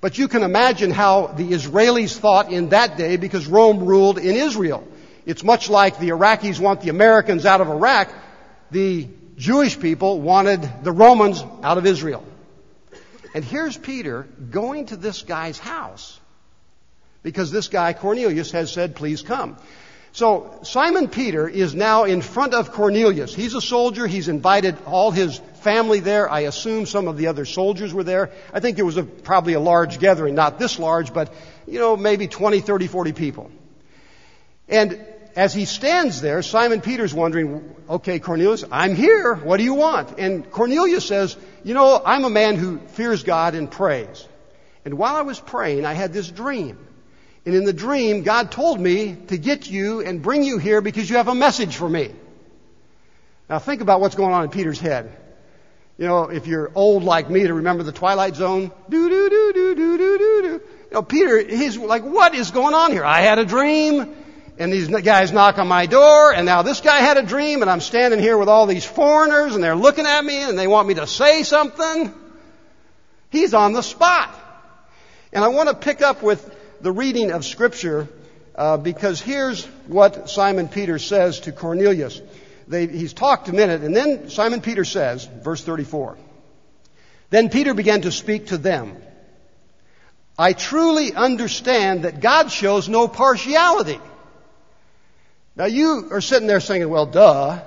but 0.00 0.18
you 0.18 0.26
can 0.26 0.42
imagine 0.42 0.90
how 0.90 1.28
the 1.28 1.52
Israelis 1.52 2.18
thought 2.18 2.52
in 2.52 2.70
that 2.70 2.96
day 2.96 3.16
because 3.16 3.46
Rome 3.46 3.84
ruled 3.84 4.18
in 4.18 4.34
Israel. 4.34 4.86
It's 5.24 5.44
much 5.44 5.70
like 5.70 5.98
the 5.98 6.08
Iraqis 6.08 6.58
want 6.58 6.80
the 6.80 6.88
Americans 6.88 7.46
out 7.46 7.60
of 7.60 7.68
Iraq. 7.68 8.12
The 8.72 9.08
Jewish 9.36 9.78
people 9.78 10.20
wanted 10.20 10.68
the 10.82 10.92
Romans 10.92 11.44
out 11.62 11.78
of 11.78 11.86
Israel. 11.86 12.24
And 13.34 13.44
here's 13.44 13.76
Peter 13.76 14.26
going 14.50 14.86
to 14.86 14.96
this 14.96 15.22
guy's 15.22 15.58
house 15.58 16.18
because 17.22 17.50
this 17.50 17.68
guy, 17.68 17.92
Cornelius, 17.92 18.50
has 18.52 18.72
said, 18.72 18.96
please 18.96 19.22
come. 19.22 19.58
So 20.12 20.58
Simon 20.62 21.08
Peter 21.08 21.48
is 21.48 21.74
now 21.74 22.04
in 22.04 22.22
front 22.22 22.54
of 22.54 22.72
Cornelius. 22.72 23.34
He's 23.34 23.54
a 23.54 23.60
soldier. 23.60 24.06
He's 24.06 24.28
invited 24.28 24.76
all 24.86 25.10
his 25.10 25.38
family 25.60 26.00
there. 26.00 26.30
I 26.30 26.40
assume 26.40 26.86
some 26.86 27.08
of 27.08 27.16
the 27.16 27.26
other 27.26 27.44
soldiers 27.44 27.92
were 27.92 28.04
there. 28.04 28.30
I 28.52 28.60
think 28.60 28.78
it 28.78 28.82
was 28.82 28.96
a, 28.96 29.02
probably 29.02 29.52
a 29.52 29.60
large 29.60 29.98
gathering, 29.98 30.34
not 30.34 30.58
this 30.58 30.78
large, 30.78 31.12
but, 31.12 31.32
you 31.66 31.78
know, 31.78 31.96
maybe 31.96 32.26
20, 32.26 32.60
30, 32.60 32.86
40 32.86 33.12
people. 33.12 33.50
And 34.68 35.04
as 35.36 35.54
he 35.54 35.66
stands 35.66 36.20
there, 36.20 36.42
Simon 36.42 36.80
Peter's 36.80 37.14
wondering, 37.14 37.74
okay, 37.88 38.18
Cornelius, 38.18 38.64
I'm 38.72 38.94
here. 38.94 39.34
What 39.34 39.58
do 39.58 39.62
you 39.62 39.74
want? 39.74 40.18
And 40.18 40.50
Cornelius 40.50 41.06
says, 41.06 41.36
you 41.62 41.74
know, 41.74 42.02
I'm 42.04 42.24
a 42.24 42.30
man 42.30 42.56
who 42.56 42.78
fears 42.78 43.22
God 43.22 43.54
and 43.54 43.70
prays. 43.70 44.26
And 44.84 44.98
while 44.98 45.16
I 45.16 45.22
was 45.22 45.38
praying, 45.38 45.84
I 45.84 45.92
had 45.92 46.12
this 46.12 46.28
dream. 46.28 46.87
And 47.48 47.56
in 47.56 47.64
the 47.64 47.72
dream, 47.72 48.24
God 48.24 48.52
told 48.52 48.78
me 48.78 49.16
to 49.28 49.38
get 49.38 49.70
you 49.70 50.02
and 50.02 50.20
bring 50.20 50.42
you 50.42 50.58
here 50.58 50.82
because 50.82 51.08
you 51.08 51.16
have 51.16 51.28
a 51.28 51.34
message 51.34 51.76
for 51.76 51.88
me. 51.88 52.12
Now 53.48 53.58
think 53.58 53.80
about 53.80 54.02
what's 54.02 54.16
going 54.16 54.34
on 54.34 54.44
in 54.44 54.50
Peter's 54.50 54.78
head. 54.78 55.16
You 55.96 56.08
know, 56.08 56.24
if 56.24 56.46
you're 56.46 56.70
old 56.74 57.04
like 57.04 57.30
me 57.30 57.44
to 57.46 57.54
remember 57.54 57.84
the 57.84 57.90
Twilight 57.90 58.36
Zone, 58.36 58.70
do 58.90 59.08
do 59.08 59.30
do 59.30 59.52
do 59.54 59.74
do 59.74 59.96
do 59.96 60.18
do 60.18 60.42
do. 60.42 60.48
You 60.48 60.60
know, 60.92 61.00
Peter, 61.00 61.38
he's 61.38 61.78
like, 61.78 62.02
what 62.04 62.34
is 62.34 62.50
going 62.50 62.74
on 62.74 62.92
here? 62.92 63.02
I 63.02 63.22
had 63.22 63.38
a 63.38 63.46
dream 63.46 64.14
and 64.58 64.70
these 64.70 64.88
guys 64.88 65.32
knock 65.32 65.56
on 65.56 65.68
my 65.68 65.86
door, 65.86 66.34
and 66.34 66.44
now 66.44 66.60
this 66.60 66.82
guy 66.82 66.98
had 66.98 67.16
a 67.16 67.22
dream, 67.22 67.62
and 67.62 67.70
I'm 67.70 67.80
standing 67.80 68.20
here 68.20 68.36
with 68.36 68.50
all 68.50 68.66
these 68.66 68.84
foreigners, 68.84 69.54
and 69.54 69.64
they're 69.64 69.74
looking 69.74 70.04
at 70.04 70.22
me, 70.22 70.42
and 70.42 70.58
they 70.58 70.66
want 70.66 70.86
me 70.86 70.92
to 70.96 71.06
say 71.06 71.44
something. 71.44 72.12
He's 73.30 73.54
on 73.54 73.72
the 73.72 73.82
spot. 73.82 74.34
And 75.32 75.42
I 75.42 75.48
want 75.48 75.70
to 75.70 75.74
pick 75.74 76.02
up 76.02 76.22
with 76.22 76.57
the 76.80 76.92
reading 76.92 77.30
of 77.30 77.44
Scripture, 77.44 78.08
uh, 78.54 78.76
because 78.76 79.20
here's 79.20 79.64
what 79.86 80.30
Simon 80.30 80.68
Peter 80.68 80.98
says 80.98 81.40
to 81.40 81.52
Cornelius. 81.52 82.20
They, 82.66 82.86
he's 82.86 83.12
talked 83.12 83.48
a 83.48 83.52
minute, 83.52 83.82
and 83.82 83.96
then 83.96 84.30
Simon 84.30 84.60
Peter 84.60 84.84
says, 84.84 85.24
verse 85.24 85.64
34, 85.64 86.18
Then 87.30 87.48
Peter 87.48 87.74
began 87.74 88.02
to 88.02 88.12
speak 88.12 88.48
to 88.48 88.58
them. 88.58 88.96
I 90.38 90.52
truly 90.52 91.12
understand 91.14 92.04
that 92.04 92.20
God 92.20 92.52
shows 92.52 92.88
no 92.88 93.08
partiality. 93.08 93.98
Now 95.56 95.64
you 95.64 96.08
are 96.12 96.20
sitting 96.20 96.46
there 96.46 96.60
saying, 96.60 96.88
well, 96.88 97.06
duh. 97.06 97.60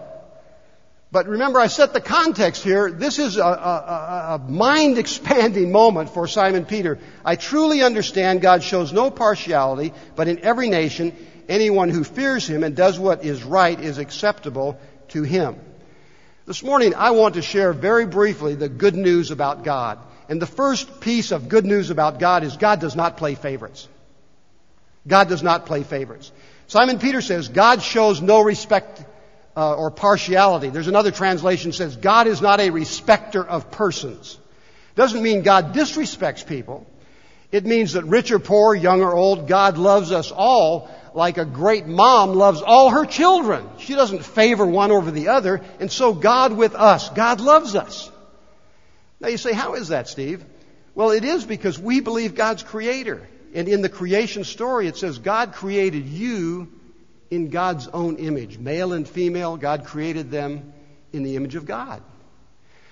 But 1.12 1.28
remember, 1.28 1.60
I 1.60 1.68
set 1.68 1.92
the 1.92 2.00
context 2.00 2.64
here. 2.64 2.90
This 2.90 3.20
is 3.20 3.36
a, 3.36 3.44
a, 3.44 4.36
a 4.36 4.50
mind 4.50 4.98
expanding 4.98 5.72
moment 5.72 6.10
for 6.10 6.26
Simon 6.26 6.66
Peter. 6.66 7.00
I 7.26 7.36
truly 7.36 7.82
understand 7.82 8.42
God 8.42 8.64
shows 8.64 8.94
no 8.94 9.12
partiality, 9.12 9.94
but 10.16 10.30
in 10.30 10.40
every 10.40 10.70
nation, 10.70 11.14
anyone 11.50 11.90
who 11.90 12.06
fears 12.06 12.48
him 12.48 12.64
and 12.64 12.78
does 12.78 12.98
what 12.98 13.26
is 13.26 13.44
right 13.44 13.78
is 13.78 13.98
acceptable 13.98 14.80
to 15.10 15.24
him. 15.24 15.58
This 16.46 16.64
morning, 16.64 16.96
I 16.96 17.12
want 17.12 17.36
to 17.36 17.42
share 17.42 17.74
very 17.74 18.06
briefly 18.06 18.56
the 18.56 18.70
good 18.70 18.96
news 18.96 19.32
about 19.32 19.66
God. 19.66 20.00
And 20.30 20.42
the 20.42 20.48
first 20.48 21.02
piece 21.02 21.34
of 21.34 21.50
good 21.50 21.66
news 21.66 21.90
about 21.90 22.20
God 22.20 22.44
is 22.44 22.56
God 22.56 22.80
does 22.80 22.96
not 22.96 23.18
play 23.18 23.36
favorites. 23.36 23.90
God 25.06 25.28
does 25.28 25.44
not 25.44 25.66
play 25.66 25.84
favorites. 25.84 26.32
Simon 26.68 27.00
Peter 27.00 27.22
says, 27.22 27.50
God 27.50 27.82
shows 27.82 28.22
no 28.22 28.40
respect 28.40 29.04
uh, 29.56 29.76
or 29.76 29.92
partiality. 29.92 30.70
There's 30.70 30.88
another 30.88 31.12
translation 31.12 31.72
that 31.72 31.78
says, 31.78 31.96
God 31.96 32.28
is 32.28 32.42
not 32.42 32.60
a 32.60 32.70
respecter 32.70 33.44
of 33.44 33.72
persons. 33.72 34.38
Doesn't 34.96 35.22
mean 35.22 35.42
God 35.42 35.74
disrespects 35.74 36.46
people. 36.46 36.88
It 37.52 37.66
means 37.66 37.94
that 37.94 38.06
rich 38.06 38.32
or 38.32 38.40
poor, 38.40 38.74
young 38.74 39.02
or 39.02 39.14
old, 39.14 39.48
God 39.48 39.78
loves 39.78 40.12
us 40.12 40.32
all 40.32 40.90
like 41.14 41.38
a 41.38 41.46
great 41.46 41.86
mom 41.86 42.34
loves 42.34 42.62
all 42.62 42.90
her 42.90 43.06
children. 43.06 43.68
She 43.80 43.96
doesn't 43.96 44.24
favor 44.24 44.66
one 44.66 44.92
over 44.92 45.12
the 45.12 45.30
other, 45.30 45.62
and 45.80 45.92
so 45.92 46.14
God 46.14 46.54
with 46.54 46.76
us. 46.76 47.10
God 47.10 47.42
loves 47.42 47.76
us. 47.76 48.10
Now 49.20 49.28
you 49.28 49.38
say, 49.38 49.54
how 49.54 49.76
is 49.76 49.90
that, 49.90 50.08
Steve? 50.08 50.44
Well, 50.96 51.12
it 51.12 51.24
is 51.24 51.46
because 51.46 51.78
we 51.78 52.00
believe 52.00 52.36
God's 52.36 52.64
creator. 52.64 53.28
And 53.54 53.68
in 53.68 53.82
the 53.82 53.90
creation 53.90 54.44
story, 54.46 54.88
it 54.88 54.98
says 54.98 55.20
God 55.20 55.54
created 55.54 56.06
you 56.06 56.72
in 57.32 57.50
God's 57.50 57.88
own 57.88 58.18
image. 58.18 58.60
Male 58.60 58.94
and 58.94 59.08
female, 59.08 59.58
God 59.58 59.86
created 59.86 60.30
them 60.30 60.74
in 61.14 61.24
the 61.24 61.38
image 61.38 61.56
of 61.56 61.66
God. 61.66 62.04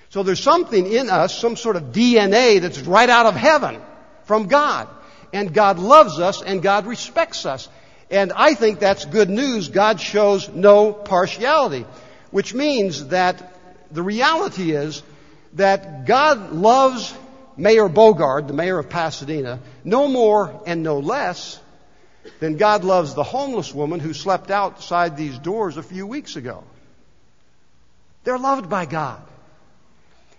So 0.09 0.23
there's 0.23 0.41
something 0.41 0.91
in 0.91 1.09
us, 1.09 1.37
some 1.37 1.55
sort 1.55 1.75
of 1.75 1.91
DNA 1.91 2.59
that's 2.61 2.79
right 2.79 3.09
out 3.09 3.27
of 3.27 3.35
heaven 3.35 3.79
from 4.23 4.47
God. 4.47 4.87
And 5.31 5.53
God 5.53 5.77
loves 5.77 6.19
us 6.19 6.41
and 6.41 6.63
God 6.63 6.87
respects 6.87 7.45
us. 7.45 7.69
And 8.09 8.33
I 8.33 8.55
think 8.55 8.79
that's 8.79 9.05
good 9.05 9.29
news. 9.29 9.67
God 9.67 10.01
shows 10.01 10.49
no 10.49 10.93
partiality, 10.93 11.85
which 12.31 12.55
means 12.55 13.07
that 13.07 13.53
the 13.91 14.01
reality 14.01 14.71
is 14.71 15.03
that 15.53 16.05
God 16.05 16.53
loves 16.53 17.13
Mayor 17.57 17.89
Bogaard, 17.89 18.47
the 18.47 18.53
mayor 18.53 18.79
of 18.79 18.89
Pasadena, 18.89 19.59
no 19.83 20.07
more 20.07 20.63
and 20.65 20.81
no 20.81 20.99
less 20.99 21.59
than 22.39 22.57
God 22.57 22.83
loves 22.83 23.13
the 23.13 23.23
homeless 23.23 23.73
woman 23.73 23.99
who 23.99 24.13
slept 24.13 24.51
outside 24.51 25.17
these 25.17 25.37
doors 25.37 25.77
a 25.77 25.83
few 25.83 26.07
weeks 26.07 26.35
ago. 26.35 26.63
They're 28.23 28.37
loved 28.37 28.69
by 28.69 28.85
God. 28.85 29.21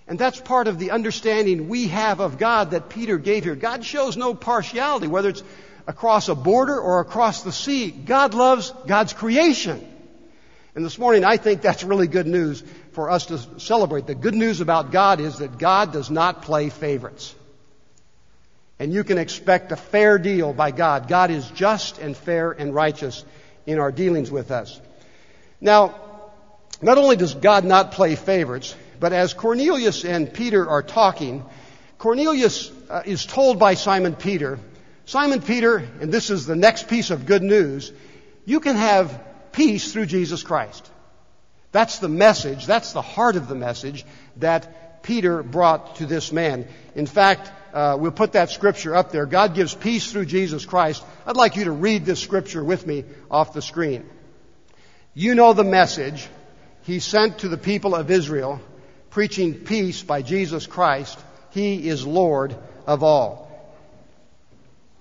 And 0.07 0.19
that's 0.19 0.41
part 0.41 0.67
of 0.67 0.79
the 0.79 0.91
understanding 0.91 1.69
we 1.69 1.89
have 1.89 2.21
of 2.21 2.37
God 2.37 2.73
that 2.73 2.89
Peter 2.89 3.17
gave 3.17 3.45
here. 3.45 3.55
God 3.55 3.85
shows 3.85 4.17
no 4.17 4.35
partiality, 4.35 5.07
whether 5.07 5.29
it's 5.29 5.45
across 5.87 6.29
a 6.29 6.35
border 6.35 6.79
or 6.79 7.01
across 7.01 7.43
the 7.43 7.53
sea. 7.53 7.91
God 7.91 8.35
loves 8.35 8.73
God's 8.87 9.13
creation. 9.13 9.87
And 10.75 10.85
this 10.85 10.99
morning, 10.99 11.25
I 11.25 11.37
think 11.37 11.63
that's 11.63 11.85
really 11.85 12.07
good 12.07 12.27
news 12.27 12.63
for 12.93 13.11
us 13.11 13.27
to 13.27 13.39
celebrate. 13.61 14.07
The 14.07 14.15
good 14.15 14.35
news 14.35 14.61
about 14.61 14.93
God 14.93 15.21
is 15.21 15.39
that 15.39 15.59
God 15.59 15.93
does 15.93 16.11
not 16.11 16.43
play 16.43 16.71
favorites. 16.71 17.35
And 18.81 18.95
you 18.95 19.05
can 19.05 19.19
expect 19.19 19.71
a 19.73 19.77
fair 19.77 20.19
deal 20.19 20.55
by 20.55 20.71
God. 20.71 21.07
God 21.07 21.31
is 21.31 21.49
just 21.51 21.99
and 21.99 22.17
fair 22.17 22.51
and 22.51 22.75
righteous 22.75 23.25
in 23.67 23.79
our 23.79 23.93
dealings 23.93 24.31
with 24.31 24.51
us. 24.51 24.81
Now, 25.61 25.95
not 26.81 26.97
only 26.97 27.17
does 27.17 27.35
God 27.35 27.67
not 27.67 27.93
play 27.93 28.17
favorites, 28.17 28.75
but 28.99 29.13
as 29.13 29.35
Cornelius 29.35 30.07
and 30.07 30.33
Peter 30.33 30.67
are 30.67 30.83
talking, 30.83 31.45
Cornelius 31.99 32.73
uh, 32.89 33.03
is 33.05 33.27
told 33.27 33.59
by 33.59 33.75
Simon 33.75 34.17
Peter, 34.17 34.59
Simon 35.05 35.43
Peter, 35.43 35.77
and 36.01 36.11
this 36.11 36.31
is 36.31 36.47
the 36.47 36.57
next 36.57 36.89
piece 36.89 37.11
of 37.11 37.27
good 37.27 37.43
news, 37.43 37.93
you 38.47 38.61
can 38.61 38.77
have 38.77 39.23
peace 39.53 39.93
through 39.93 40.07
Jesus 40.07 40.43
Christ. 40.43 40.91
That's 41.71 41.99
the 41.99 42.09
message, 42.09 42.65
that's 42.65 42.95
the 42.95 43.03
heart 43.03 43.37
of 43.37 43.47
the 43.47 43.55
message 43.55 44.07
that 44.37 45.03
Peter 45.03 45.43
brought 45.43 45.97
to 45.97 46.07
this 46.07 46.33
man. 46.33 46.67
In 46.95 47.07
fact, 47.07 47.53
uh, 47.73 47.97
we'll 47.99 48.11
put 48.11 48.33
that 48.33 48.51
scripture 48.51 48.95
up 48.95 49.13
there. 49.13 49.27
God 49.27 49.55
gives 49.55 49.75
peace 49.75 50.11
through 50.11 50.27
Jesus 50.27 50.67
Christ. 50.67 51.05
I'd 51.27 51.37
like 51.37 51.57
you 51.57 51.65
to 51.65 51.73
read 51.73 52.05
this 52.05 52.21
scripture 52.21 52.63
with 52.65 52.87
me 52.87 53.05
off 53.31 53.53
the 53.53 53.63
screen. 53.63 54.09
You 55.15 55.35
know 55.35 55.53
the 55.53 55.65
message 55.65 56.29
he 56.83 57.01
sent 57.01 57.39
to 57.39 57.49
the 57.49 57.59
people 57.59 57.95
of 57.95 58.11
Israel, 58.11 58.61
preaching 59.11 59.55
peace 59.55 60.03
by 60.03 60.23
Jesus 60.23 60.67
Christ. 60.67 61.19
He 61.51 61.89
is 61.89 62.07
Lord 62.07 62.57
of 62.87 63.03
all. 63.03 63.49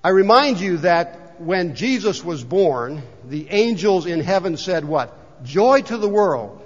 I 0.04 0.10
remind 0.10 0.60
you 0.60 0.78
that 0.78 1.40
when 1.42 1.76
Jesus 1.76 2.24
was 2.24 2.44
born, 2.44 3.02
the 3.26 3.50
angels 3.50 4.06
in 4.06 4.20
heaven 4.20 4.58
said 4.58 4.86
what? 4.86 5.44
Joy 5.44 5.82
to 5.82 5.98
the 5.98 6.10
world, 6.10 6.62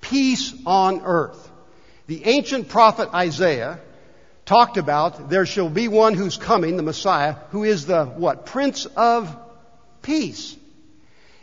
peace 0.00 0.54
on 0.66 1.02
earth. 1.04 1.50
The 2.06 2.26
ancient 2.26 2.68
prophet 2.68 3.08
Isaiah 3.14 3.80
talked 4.44 4.76
about 4.76 5.30
there 5.30 5.46
shall 5.46 5.68
be 5.68 5.88
one 5.88 6.14
who's 6.14 6.36
coming, 6.36 6.76
the 6.76 6.82
Messiah, 6.82 7.36
who 7.50 7.64
is 7.64 7.86
the 7.86 8.04
what? 8.04 8.46
Prince 8.46 8.86
of 8.86 9.36
Peace. 10.02 10.56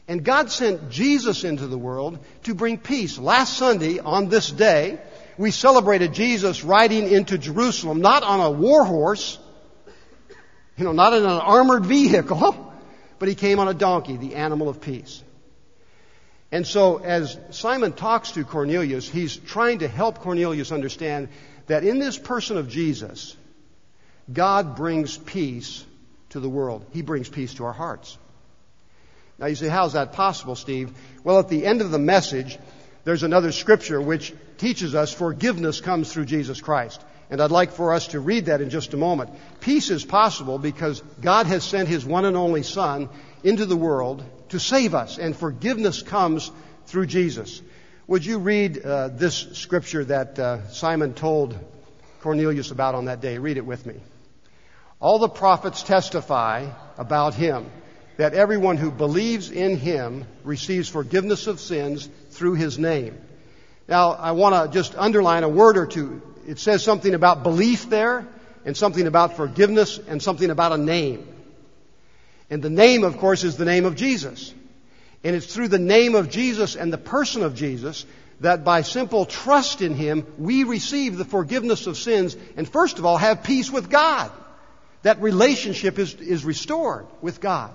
And 0.07 0.23
God 0.23 0.51
sent 0.51 0.89
Jesus 0.89 1.43
into 1.43 1.67
the 1.67 1.77
world 1.77 2.17
to 2.43 2.55
bring 2.55 2.79
peace. 2.79 3.19
Last 3.19 3.55
Sunday, 3.57 3.99
on 3.99 4.27
this 4.27 4.49
day, 4.49 4.99
we 5.37 5.51
celebrated 5.51 6.13
Jesus 6.13 6.63
riding 6.63 7.07
into 7.07 7.37
Jerusalem, 7.37 8.01
not 8.01 8.23
on 8.23 8.39
a 8.39 8.49
war 8.49 8.83
horse, 8.83 9.37
you 10.77 10.83
know, 10.83 10.93
not 10.93 11.13
in 11.13 11.23
an 11.23 11.29
armored 11.29 11.85
vehicle, 11.85 12.73
but 13.19 13.29
he 13.29 13.35
came 13.35 13.59
on 13.59 13.67
a 13.67 13.73
donkey, 13.73 14.17
the 14.17 14.35
animal 14.35 14.67
of 14.67 14.81
peace. 14.81 15.23
And 16.51 16.65
so, 16.65 16.97
as 16.97 17.37
Simon 17.51 17.93
talks 17.93 18.31
to 18.31 18.43
Cornelius, 18.43 19.07
he's 19.07 19.37
trying 19.37 19.79
to 19.79 19.87
help 19.87 20.19
Cornelius 20.19 20.71
understand 20.71 21.29
that 21.69 21.83
in 21.83 21.99
this 21.99 22.17
person 22.17 22.57
of 22.57 22.67
Jesus, 22.67 23.37
God 24.31 24.75
brings 24.75 25.17
peace 25.17 25.85
to 26.29 26.39
the 26.39 26.49
world. 26.49 26.83
He 26.93 27.03
brings 27.03 27.29
peace 27.29 27.53
to 27.55 27.65
our 27.65 27.73
hearts. 27.73 28.17
Now 29.37 29.45
you 29.45 29.55
say, 29.55 29.69
how's 29.69 29.93
that 29.93 30.13
possible, 30.13 30.55
Steve? 30.55 30.91
Well, 31.23 31.37
at 31.37 31.47
the 31.47 31.67
end 31.67 31.81
of 31.81 31.91
the 31.91 31.99
message, 31.99 32.57
there's 33.03 33.21
another 33.21 33.51
scripture 33.51 34.01
which 34.01 34.33
teaches 34.57 34.95
us 34.95 35.13
forgiveness 35.13 35.79
comes 35.79 36.11
through 36.11 36.25
Jesus 36.25 36.59
Christ. 36.59 37.05
And 37.29 37.39
I'd 37.39 37.51
like 37.51 37.71
for 37.71 37.93
us 37.93 38.07
to 38.07 38.19
read 38.19 38.47
that 38.47 38.61
in 38.61 38.71
just 38.71 38.95
a 38.95 38.97
moment. 38.97 39.29
Peace 39.59 39.91
is 39.91 40.03
possible 40.03 40.57
because 40.57 41.03
God 41.21 41.45
has 41.45 41.63
sent 41.63 41.87
His 41.87 42.03
one 42.03 42.25
and 42.25 42.35
only 42.35 42.63
Son 42.63 43.09
into 43.43 43.67
the 43.67 43.77
world 43.77 44.23
to 44.49 44.59
save 44.59 44.95
us, 44.95 45.19
and 45.19 45.35
forgiveness 45.35 46.01
comes 46.01 46.51
through 46.87 47.05
Jesus. 47.05 47.61
Would 48.09 48.25
you 48.25 48.39
read 48.39 48.83
uh, 48.83 49.09
this 49.09 49.35
scripture 49.53 50.03
that 50.05 50.39
uh, 50.39 50.67
Simon 50.69 51.13
told 51.13 51.55
Cornelius 52.21 52.71
about 52.71 52.95
on 52.95 53.05
that 53.05 53.21
day? 53.21 53.37
Read 53.37 53.57
it 53.57 53.65
with 53.67 53.85
me. 53.85 53.93
All 54.99 55.19
the 55.19 55.29
prophets 55.29 55.83
testify 55.83 56.71
about 56.97 57.35
him 57.35 57.69
that 58.17 58.33
everyone 58.33 58.77
who 58.77 58.89
believes 58.89 59.51
in 59.51 59.77
him 59.77 60.25
receives 60.43 60.89
forgiveness 60.89 61.45
of 61.45 61.59
sins 61.59 62.09
through 62.31 62.55
his 62.55 62.79
name. 62.79 63.15
Now, 63.87 64.13
I 64.13 64.31
want 64.31 64.55
to 64.55 64.73
just 64.75 64.95
underline 64.95 65.43
a 65.43 65.49
word 65.49 65.77
or 65.77 65.85
two. 65.85 66.23
It 66.47 66.57
says 66.57 66.83
something 66.83 67.13
about 67.13 67.43
belief 67.43 67.91
there, 67.91 68.27
and 68.65 68.75
something 68.75 69.05
about 69.05 69.37
forgiveness, 69.37 69.99
and 69.99 70.19
something 70.19 70.49
about 70.49 70.71
a 70.71 70.79
name. 70.79 71.27
And 72.49 72.63
the 72.63 72.71
name, 72.71 73.03
of 73.03 73.19
course, 73.19 73.43
is 73.43 73.55
the 73.55 73.65
name 73.65 73.85
of 73.85 73.95
Jesus. 73.95 74.51
And 75.23 75.35
it's 75.35 75.53
through 75.53 75.67
the 75.67 75.79
name 75.79 76.15
of 76.15 76.29
Jesus 76.29 76.75
and 76.75 76.93
the 76.93 76.97
person 76.97 77.43
of 77.43 77.55
Jesus 77.55 78.05
that 78.39 78.63
by 78.63 78.83
simple 78.83 79.25
trust 79.25 79.81
in 79.81 79.93
Him, 79.93 80.25
we 80.37 80.63
receive 80.63 81.17
the 81.17 81.25
forgiveness 81.25 81.87
of 81.87 81.97
sins 81.97 82.37
and 82.55 82.67
first 82.67 82.99
of 82.99 83.05
all 83.05 83.17
have 83.17 83.43
peace 83.43 83.69
with 83.69 83.89
God. 83.89 84.31
That 85.01 85.21
relationship 85.21 85.99
is, 85.99 86.13
is 86.15 86.45
restored 86.45 87.07
with 87.21 87.41
God. 87.41 87.71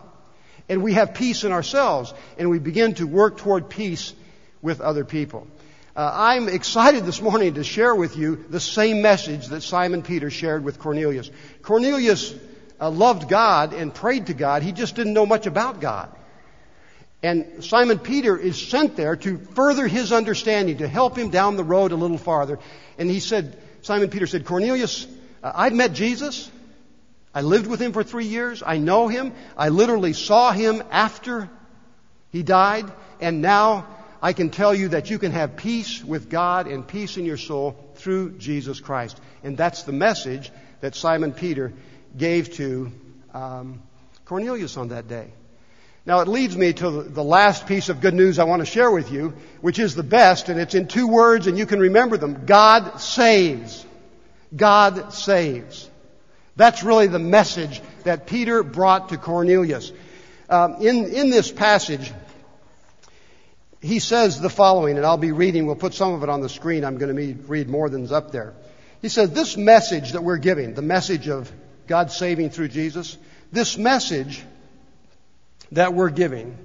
And 0.69 0.83
we 0.83 0.95
have 0.95 1.15
peace 1.15 1.45
in 1.45 1.53
ourselves 1.53 2.15
and 2.39 2.49
we 2.49 2.59
begin 2.59 2.95
to 2.95 3.07
work 3.07 3.39
toward 3.39 3.69
peace 3.69 4.15
with 4.63 4.81
other 4.81 5.05
people. 5.05 5.47
Uh, 5.95 6.11
I'm 6.13 6.49
excited 6.49 7.05
this 7.05 7.23
morning 7.23 7.55
to 7.55 7.63
share 7.63 7.95
with 7.95 8.17
you 8.17 8.45
the 8.49 8.59
same 8.59 9.01
message 9.01 9.49
that 9.49 9.61
Simon 9.61 10.03
Peter 10.03 10.31
shared 10.31 10.65
with 10.65 10.79
Cornelius. 10.79 11.31
Cornelius 11.63 12.35
uh, 12.81 12.91
loved 12.91 13.29
God 13.29 13.73
and 13.75 13.95
prayed 13.95 14.27
to 14.27 14.35
God. 14.35 14.63
He 14.63 14.73
just 14.73 14.97
didn't 14.97 15.13
know 15.13 15.27
much 15.27 15.47
about 15.47 15.81
God. 15.81 16.11
And 17.25 17.65
Simon 17.65 18.01
Peter 18.01 18.37
is 18.37 18.61
sent 18.61 18.97
there 18.97 19.17
to 19.17 19.39
further 19.55 19.87
his 19.87 20.13
understanding, 20.13 20.77
to 20.77 20.87
help 20.87 21.17
him 21.17 21.31
down 21.31 21.57
the 21.57 21.65
road 21.65 21.91
a 21.93 21.97
little 21.97 22.19
farther. 22.19 22.59
And 22.99 23.09
he 23.09 23.19
said, 23.19 23.57
Simon 23.81 24.11
Peter 24.11 24.27
said, 24.27 24.45
Cornelius, 24.45 25.07
uh, 25.43 25.51
I've 25.55 25.73
met 25.73 25.95
Jesus. 25.95 26.51
I 27.35 27.41
lived 27.41 27.67
with 27.67 27.81
him 27.81 27.95
for 27.95 28.05
three 28.05 28.27
years. 28.27 28.63
I 28.65 28.77
know 28.77 29.09
him. 29.09 29.33
I 29.57 29.71
literally 29.71 30.13
saw 30.13 30.53
him 30.53 30.83
after 30.91 31.49
he 32.31 32.43
died. 32.43 32.93
And 33.23 33.41
now 33.41 33.87
I 34.21 34.35
can 34.35 34.51
tell 34.51 34.75
you 34.75 34.89
that 34.89 35.09
you 35.09 35.19
can 35.19 35.33
have 35.33 35.57
peace 35.57 36.05
with 36.05 36.29
God 36.29 36.67
and 36.67 36.87
peace 36.87 37.17
in 37.17 37.25
your 37.25 37.39
soul 37.39 37.75
through 37.95 38.37
Jesus 38.37 38.81
Christ. 38.81 39.19
And 39.43 39.57
that's 39.57 39.85
the 39.85 39.93
message 39.93 40.53
that 40.83 40.95
Simon 40.95 41.33
Peter 41.33 41.73
gave 42.15 42.53
to 42.57 42.93
um, 43.33 43.83
Cornelius 44.27 44.77
on 44.77 44.89
that 44.89 45.09
day. 45.09 45.33
Now 46.07 46.21
it 46.21 46.29
leads 46.29 46.57
me 46.57 46.73
to 46.75 47.03
the 47.03 47.25
last 47.25 47.67
piece 47.67 47.89
of 47.89 48.01
good 48.03 48.13
news 48.13 48.39
I 48.39 48.45
want 48.45 48.61
to 48.61 48.67
share 48.67 48.91
with 48.91 49.11
you, 49.11 49.33
which 49.63 49.79
is 49.79 49.95
the 49.95 50.03
best, 50.03 50.51
and 50.51 50.61
it's 50.61 50.75
in 50.75 50.87
two 50.87 51.09
words 51.09 51.47
and 51.47 51.57
you 51.57 51.65
can 51.65 51.81
remember 51.81 52.19
them. 52.19 52.45
God 52.45 53.01
saves. 53.01 53.87
God 54.55 55.15
saves. 55.15 55.89
That's 56.57 56.83
really 56.83 57.07
the 57.07 57.19
message 57.19 57.81
that 58.05 58.27
Peter 58.27 58.63
brought 58.63 59.09
to 59.09 59.17
Cornelius. 59.17 59.93
Um, 60.49 60.77
in, 60.81 61.07
in 61.07 61.31
this 61.31 61.51
passage, 61.51 62.13
he 63.81 63.99
says 63.99 64.41
the 64.41 64.51
following, 64.51 64.97
and 64.99 65.07
I'll 65.07 65.17
be 65.17 65.33
reading, 65.33 65.67
we'll 65.67 65.75
put 65.75 65.95
some 65.95 66.13
of 66.13 66.23
it 66.23 66.29
on 66.29 66.43
the 66.43 66.49
screen. 66.49 66.85
I'm 66.85 66.99
going 66.99 67.17
to 67.17 67.35
read 67.47 67.69
more 67.69 67.89
than's 67.89 68.13
up 68.13 68.31
there. 68.31 68.55
He 69.03 69.09
says, 69.09 69.31
this 69.31 69.57
message 69.57 70.13
that 70.13 70.23
we're 70.23 70.37
giving, 70.37 70.75
the 70.75 70.83
message 70.83 71.29
of 71.29 71.51
God 71.87 72.11
saving 72.11 72.51
through 72.51 72.69
Jesus, 72.69 73.19
this 73.53 73.77
message 73.77 74.43
that 75.75 75.95
we're 75.95 76.11
giving, 76.11 76.57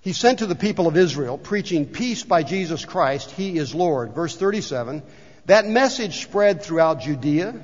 he 0.00 0.12
sent 0.12 0.40
to 0.40 0.46
the 0.46 0.54
people 0.54 0.86
of 0.86 0.98
Israel, 0.98 1.38
preaching 1.38 1.86
peace 1.86 2.22
by 2.22 2.42
Jesus 2.42 2.84
Christ, 2.84 3.30
he 3.30 3.56
is 3.56 3.74
Lord. 3.74 4.12
Verse 4.12 4.36
37. 4.36 5.02
That 5.46 5.66
message 5.66 6.22
spread 6.22 6.62
throughout 6.62 7.00
Judea, 7.00 7.54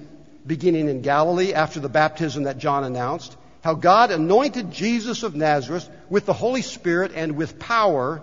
beginning 0.46 0.88
in 0.88 1.02
Galilee 1.02 1.52
after 1.52 1.80
the 1.80 1.88
baptism 1.90 2.44
that 2.44 2.56
John 2.56 2.84
announced, 2.84 3.36
how 3.62 3.74
God 3.74 4.10
anointed 4.10 4.72
Jesus 4.72 5.22
of 5.22 5.34
Nazareth 5.34 5.88
with 6.08 6.24
the 6.24 6.32
Holy 6.32 6.62
Spirit 6.62 7.12
and 7.14 7.36
with 7.36 7.58
power, 7.58 8.22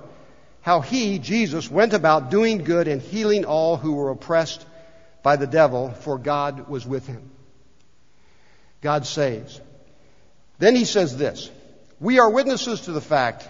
how 0.62 0.82
he, 0.82 1.19
Jesus, 1.19 1.69
went 1.69 1.93
about 1.93 2.32
doing 2.32 2.63
good 2.63 2.88
and 2.88 3.02
healing 3.02 3.45
all 3.45 3.78
who 3.78 3.93
were 3.93 4.10
oppressed 4.10 4.65
by 5.21 5.36
the 5.36 5.47
devil, 5.47 5.91
for 5.91 6.17
God 6.17 6.67
was 6.67 6.88
with 6.88 7.06
him. 7.06 7.30
God 8.82 9.06
saves. 9.06 9.62
Then 10.58 10.76
he 10.76 10.86
says 10.86 11.15
this 11.17 11.52
we 11.99 12.19
are 12.19 12.29
witnesses 12.29 12.81
to 12.81 12.91
the 12.91 13.01
fact, 13.01 13.47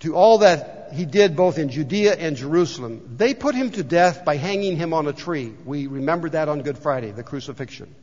to 0.00 0.14
all 0.14 0.38
that 0.38 0.90
he 0.92 1.04
did 1.04 1.36
both 1.36 1.58
in 1.58 1.68
Judea 1.68 2.14
and 2.14 2.36
Jerusalem. 2.36 3.14
They 3.16 3.34
put 3.34 3.54
him 3.54 3.70
to 3.72 3.82
death 3.82 4.24
by 4.24 4.36
hanging 4.36 4.76
him 4.76 4.92
on 4.92 5.06
a 5.06 5.12
tree. 5.12 5.52
We 5.64 5.86
remember 5.86 6.28
that 6.30 6.48
on 6.48 6.62
Good 6.62 6.78
Friday, 6.78 7.12
the 7.12 7.22
crucifixion. 7.22 7.94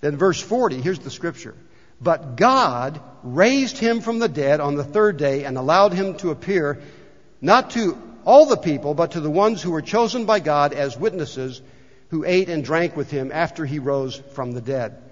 Then 0.00 0.16
verse 0.16 0.40
40, 0.40 0.80
here's 0.80 0.98
the 0.98 1.10
scripture. 1.10 1.54
But 2.00 2.36
God 2.36 3.00
raised 3.22 3.78
him 3.78 4.00
from 4.00 4.18
the 4.18 4.28
dead 4.28 4.60
on 4.60 4.76
the 4.76 4.84
third 4.84 5.16
day 5.16 5.44
and 5.44 5.56
allowed 5.56 5.92
him 5.92 6.16
to 6.18 6.30
appear 6.30 6.80
not 7.40 7.70
to 7.70 7.96
all 8.24 8.46
the 8.46 8.56
people, 8.56 8.94
but 8.94 9.12
to 9.12 9.20
the 9.20 9.30
ones 9.30 9.62
who 9.62 9.70
were 9.70 9.82
chosen 9.82 10.24
by 10.24 10.40
God 10.40 10.72
as 10.72 10.98
witnesses 10.98 11.60
who 12.10 12.24
ate 12.24 12.48
and 12.48 12.64
drank 12.64 12.96
with 12.96 13.10
him 13.10 13.30
after 13.32 13.64
he 13.64 13.78
rose 13.78 14.16
from 14.32 14.52
the 14.52 14.60
dead. 14.60 15.02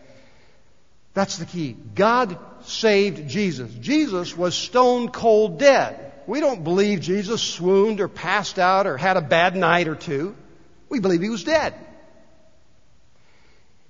That's 1.17 1.39
the 1.39 1.47
key. 1.47 1.75
God 1.95 2.39
saved 2.65 3.27
Jesus. 3.27 3.73
Jesus 3.73 4.37
was 4.37 4.55
stone 4.55 5.09
cold 5.09 5.59
dead. 5.59 6.13
We 6.27 6.41
don't 6.41 6.63
believe 6.63 7.01
Jesus 7.01 7.41
swooned 7.43 8.03
or 8.03 8.09
passed 8.09 8.59
out 8.59 8.87
or 8.87 8.99
had 8.99 9.17
a 9.17 9.23
bad 9.23 9.57
night 9.57 9.89
or 9.89 9.95
two. 9.95 10.37
We 10.91 11.01
believe 11.01 11.23
he 11.23 11.31
was 11.31 11.43
dead. 11.43 11.73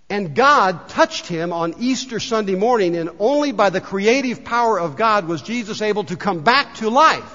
And 0.09 0.37
God 0.37 0.89
touched 0.89 1.27
him 1.27 1.53
on 1.53 1.75
Easter 1.81 2.21
Sunday 2.21 2.55
morning, 2.55 2.95
and 2.95 3.11
only 3.19 3.51
by 3.51 3.71
the 3.71 3.81
creative 3.81 4.45
power 4.45 4.79
of 4.79 4.95
God 4.95 5.27
was 5.27 5.43
Jesus 5.43 5.83
able 5.83 6.05
to 6.05 6.17
come 6.17 6.45
back 6.45 6.77
to 6.77 6.91
life. 6.91 7.35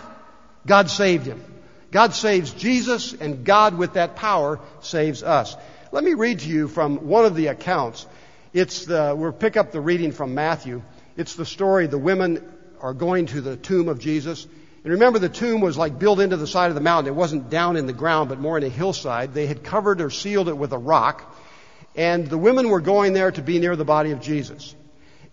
God 0.65 0.89
saved 0.89 1.25
him. 1.25 1.43
God 1.91 2.13
saves 2.13 2.53
Jesus, 2.53 3.11
and 3.11 3.43
God, 3.43 3.77
with 3.77 3.95
that 3.95 4.15
power, 4.15 4.61
saves 4.79 5.21
us. 5.21 5.53
Let 5.91 6.05
me 6.05 6.13
read 6.13 6.39
to 6.39 6.47
you 6.47 6.69
from 6.69 7.09
one 7.09 7.25
of 7.25 7.35
the 7.35 7.47
accounts 7.47 8.07
it's 8.53 8.85
the, 8.85 9.15
we'll 9.17 9.31
pick 9.31 9.55
up 9.55 9.71
the 9.71 9.79
reading 9.79 10.11
from 10.11 10.35
Matthew. 10.35 10.81
It's 11.15 11.35
the 11.35 11.45
story 11.45 11.87
the 11.87 11.97
women 11.97 12.43
are 12.81 12.93
going 12.93 13.27
to 13.27 13.41
the 13.41 13.55
tomb 13.55 13.87
of 13.87 13.99
Jesus. 13.99 14.45
And 14.83 14.93
remember, 14.93 15.19
the 15.19 15.29
tomb 15.29 15.61
was 15.61 15.77
like 15.77 15.99
built 15.99 16.19
into 16.19 16.37
the 16.37 16.47
side 16.47 16.69
of 16.69 16.75
the 16.75 16.81
mountain. 16.81 17.13
It 17.13 17.15
wasn't 17.15 17.49
down 17.49 17.77
in 17.77 17.85
the 17.85 17.93
ground, 17.93 18.29
but 18.29 18.39
more 18.39 18.57
in 18.57 18.63
a 18.63 18.69
hillside. 18.69 19.33
They 19.33 19.45
had 19.45 19.63
covered 19.63 20.01
or 20.01 20.09
sealed 20.09 20.49
it 20.49 20.57
with 20.57 20.73
a 20.73 20.77
rock. 20.77 21.35
And 21.95 22.27
the 22.27 22.37
women 22.37 22.69
were 22.69 22.81
going 22.81 23.13
there 23.13 23.31
to 23.31 23.41
be 23.41 23.59
near 23.59 23.75
the 23.75 23.85
body 23.85 24.11
of 24.11 24.21
Jesus. 24.21 24.75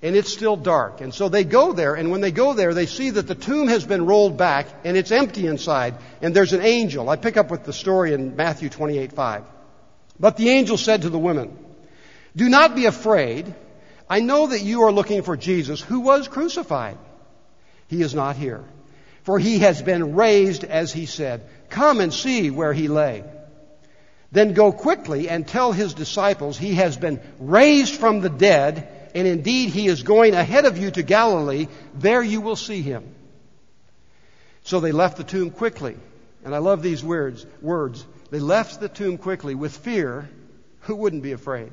And 0.01 0.15
it's 0.15 0.33
still 0.33 0.57
dark. 0.57 1.01
And 1.01 1.13
so 1.13 1.29
they 1.29 1.43
go 1.43 1.73
there, 1.73 1.95
and 1.95 2.13
when 2.13 2.21
they 2.21 2.31
go 2.31 2.53
there, 2.53 2.73
they 2.73 2.87
see 2.87 3.11
that 3.11 3.27
the 3.27 3.35
tomb 3.35 3.67
has 3.67 3.85
been 3.85 4.07
rolled 4.07 4.37
back, 4.37 4.69
and 4.85 4.97
it's 4.97 5.11
empty 5.11 5.47
inside, 5.47 5.95
and 6.23 6.37
there's 6.37 6.53
an 6.53 6.61
angel. 6.61 7.09
I 7.09 7.17
pick 7.17 7.37
up 7.37 7.51
with 7.51 7.65
the 7.65 7.73
story 7.73 8.13
in 8.13 8.37
Matthew 8.37 8.69
28 8.69 9.13
5. 9.13 9.45
But 10.21 10.37
the 10.37 10.51
angel 10.51 10.77
said 10.77 11.03
to 11.03 11.11
the 11.11 11.19
women, 11.19 11.57
do 12.39 12.49
not 12.49 12.77
be 12.77 12.87
afraid. 12.87 13.53
I 14.09 14.21
know 14.21 14.47
that 14.47 14.63
you 14.63 14.83
are 14.83 14.93
looking 14.93 15.23
for 15.23 15.37
Jesus 15.37 15.81
who 15.81 16.01
was 16.01 16.29
crucified. 16.29 16.97
He 17.89 18.01
is 18.01 18.15
not 18.15 18.37
here. 18.37 18.65
For 19.25 19.41
he 19.41 19.59
has 19.59 19.83
been 19.83 20.15
raised 20.15 20.63
as 20.63 20.93
he 20.93 21.07
said. 21.07 21.43
Come 21.69 22.01
and 22.01 22.15
see 22.15 22.51
where 22.51 22.73
he 22.73 22.87
lay. 22.87 23.25
Then 24.31 24.55
go 24.55 24.71
quickly 24.71 25.29
and 25.29 25.49
tell 25.49 25.73
his 25.73 25.95
disciples 25.95 26.57
he 26.57 26.75
has 26.75 26.97
been 26.97 27.21
raised 27.41 27.97
from 27.97 28.21
the 28.21 28.31
dead, 28.31 29.11
and 29.17 29.27
indeed 29.27 29.71
he 29.71 29.89
is 29.89 30.05
going 30.05 30.35
ahead 30.35 30.65
of 30.65 30.79
you 30.79 30.93
to 30.93 31.03
Galilee. 31.03 31.67
There 31.95 32.23
you 32.23 32.41
will 32.41 32.57
see 32.57 32.83
him. 32.83 33.15
So 34.63 34.79
they 34.79 34.93
left 34.93 35.17
the 35.17 35.25
tomb 35.25 35.51
quickly. 35.51 35.97
And 36.45 36.55
I 36.55 36.59
love 36.59 36.83
these 36.83 37.03
words. 37.03 37.45
Words. 37.61 38.07
They 38.31 38.39
left 38.39 38.79
the 38.79 38.89
tomb 38.89 39.19
quickly 39.19 39.57
with 39.57 39.77
fear. 39.77 40.31
Who 40.83 40.95
wouldn't 40.95 41.25
be 41.25 41.33
afraid? 41.33 41.73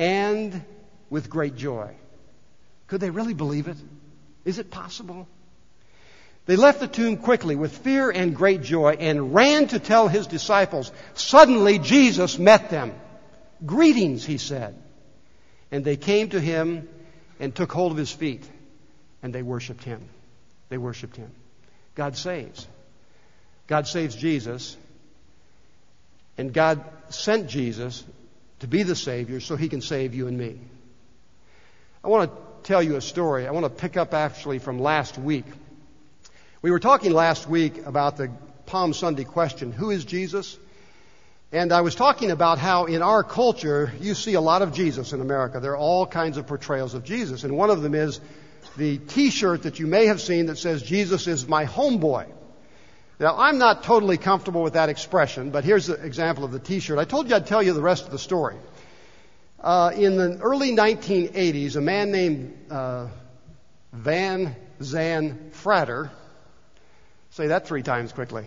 And 0.00 0.64
with 1.10 1.28
great 1.28 1.56
joy. 1.56 1.94
Could 2.86 3.02
they 3.02 3.10
really 3.10 3.34
believe 3.34 3.68
it? 3.68 3.76
Is 4.46 4.58
it 4.58 4.70
possible? 4.70 5.28
They 6.46 6.56
left 6.56 6.80
the 6.80 6.88
tomb 6.88 7.18
quickly 7.18 7.54
with 7.54 7.76
fear 7.76 8.10
and 8.10 8.34
great 8.34 8.62
joy 8.62 8.96
and 8.98 9.34
ran 9.34 9.68
to 9.68 9.78
tell 9.78 10.08
his 10.08 10.26
disciples. 10.26 10.90
Suddenly 11.12 11.78
Jesus 11.78 12.38
met 12.38 12.70
them. 12.70 12.94
Greetings, 13.64 14.24
he 14.24 14.38
said. 14.38 14.74
And 15.70 15.84
they 15.84 15.98
came 15.98 16.30
to 16.30 16.40
him 16.40 16.88
and 17.38 17.54
took 17.54 17.70
hold 17.70 17.92
of 17.92 17.98
his 17.98 18.10
feet 18.10 18.48
and 19.22 19.34
they 19.34 19.42
worshiped 19.42 19.84
him. 19.84 20.08
They 20.70 20.78
worshiped 20.78 21.16
him. 21.16 21.30
God 21.94 22.16
saves. 22.16 22.66
God 23.66 23.86
saves 23.86 24.16
Jesus. 24.16 24.78
And 26.38 26.54
God 26.54 26.82
sent 27.10 27.48
Jesus 27.48 28.02
to 28.60 28.68
be 28.68 28.82
the 28.82 28.96
Savior 28.96 29.40
so 29.40 29.56
he 29.56 29.68
can 29.68 29.80
save 29.80 30.14
you 30.14 30.28
and 30.28 30.38
me. 30.38 30.60
I 32.02 32.08
want 32.08 32.30
to 32.30 32.36
tell 32.62 32.82
you 32.82 32.96
a 32.96 33.00
story. 33.00 33.46
I 33.46 33.50
want 33.50 33.64
to 33.64 33.70
pick 33.70 33.96
up 33.96 34.14
actually 34.14 34.58
from 34.58 34.78
last 34.78 35.18
week. 35.18 35.44
We 36.62 36.70
were 36.70 36.80
talking 36.80 37.12
last 37.12 37.48
week 37.48 37.86
about 37.86 38.16
the 38.16 38.30
Palm 38.66 38.92
Sunday 38.92 39.24
question 39.24 39.72
Who 39.72 39.90
is 39.90 40.04
Jesus? 40.04 40.58
And 41.52 41.72
I 41.72 41.80
was 41.80 41.96
talking 41.96 42.30
about 42.30 42.58
how 42.58 42.84
in 42.84 43.02
our 43.02 43.24
culture 43.24 43.92
you 43.98 44.14
see 44.14 44.34
a 44.34 44.40
lot 44.40 44.62
of 44.62 44.72
Jesus 44.72 45.12
in 45.12 45.20
America. 45.20 45.58
There 45.58 45.72
are 45.72 45.76
all 45.76 46.06
kinds 46.06 46.36
of 46.36 46.46
portrayals 46.46 46.94
of 46.94 47.02
Jesus. 47.02 47.42
And 47.42 47.56
one 47.56 47.70
of 47.70 47.82
them 47.82 47.94
is 47.94 48.20
the 48.76 48.98
t 48.98 49.30
shirt 49.30 49.64
that 49.64 49.80
you 49.80 49.88
may 49.88 50.06
have 50.06 50.20
seen 50.20 50.46
that 50.46 50.58
says, 50.58 50.82
Jesus 50.82 51.26
is 51.26 51.48
my 51.48 51.66
homeboy. 51.66 52.26
Now, 53.20 53.36
I'm 53.36 53.58
not 53.58 53.82
totally 53.82 54.16
comfortable 54.16 54.62
with 54.62 54.72
that 54.72 54.88
expression, 54.88 55.50
but 55.50 55.62
here's 55.62 55.90
an 55.90 56.02
example 56.06 56.42
of 56.42 56.52
the 56.52 56.58
t 56.58 56.80
shirt. 56.80 56.98
I 56.98 57.04
told 57.04 57.28
you 57.28 57.36
I'd 57.36 57.46
tell 57.46 57.62
you 57.62 57.74
the 57.74 57.82
rest 57.82 58.06
of 58.06 58.12
the 58.12 58.18
story. 58.18 58.56
Uh, 59.60 59.92
in 59.94 60.16
the 60.16 60.38
early 60.38 60.72
1980s, 60.72 61.76
a 61.76 61.82
man 61.82 62.12
named 62.12 62.58
uh, 62.70 63.08
Van 63.92 64.56
Zan 64.82 65.50
Frater, 65.50 66.10
say 67.32 67.48
that 67.48 67.66
three 67.66 67.82
times 67.82 68.10
quickly, 68.10 68.46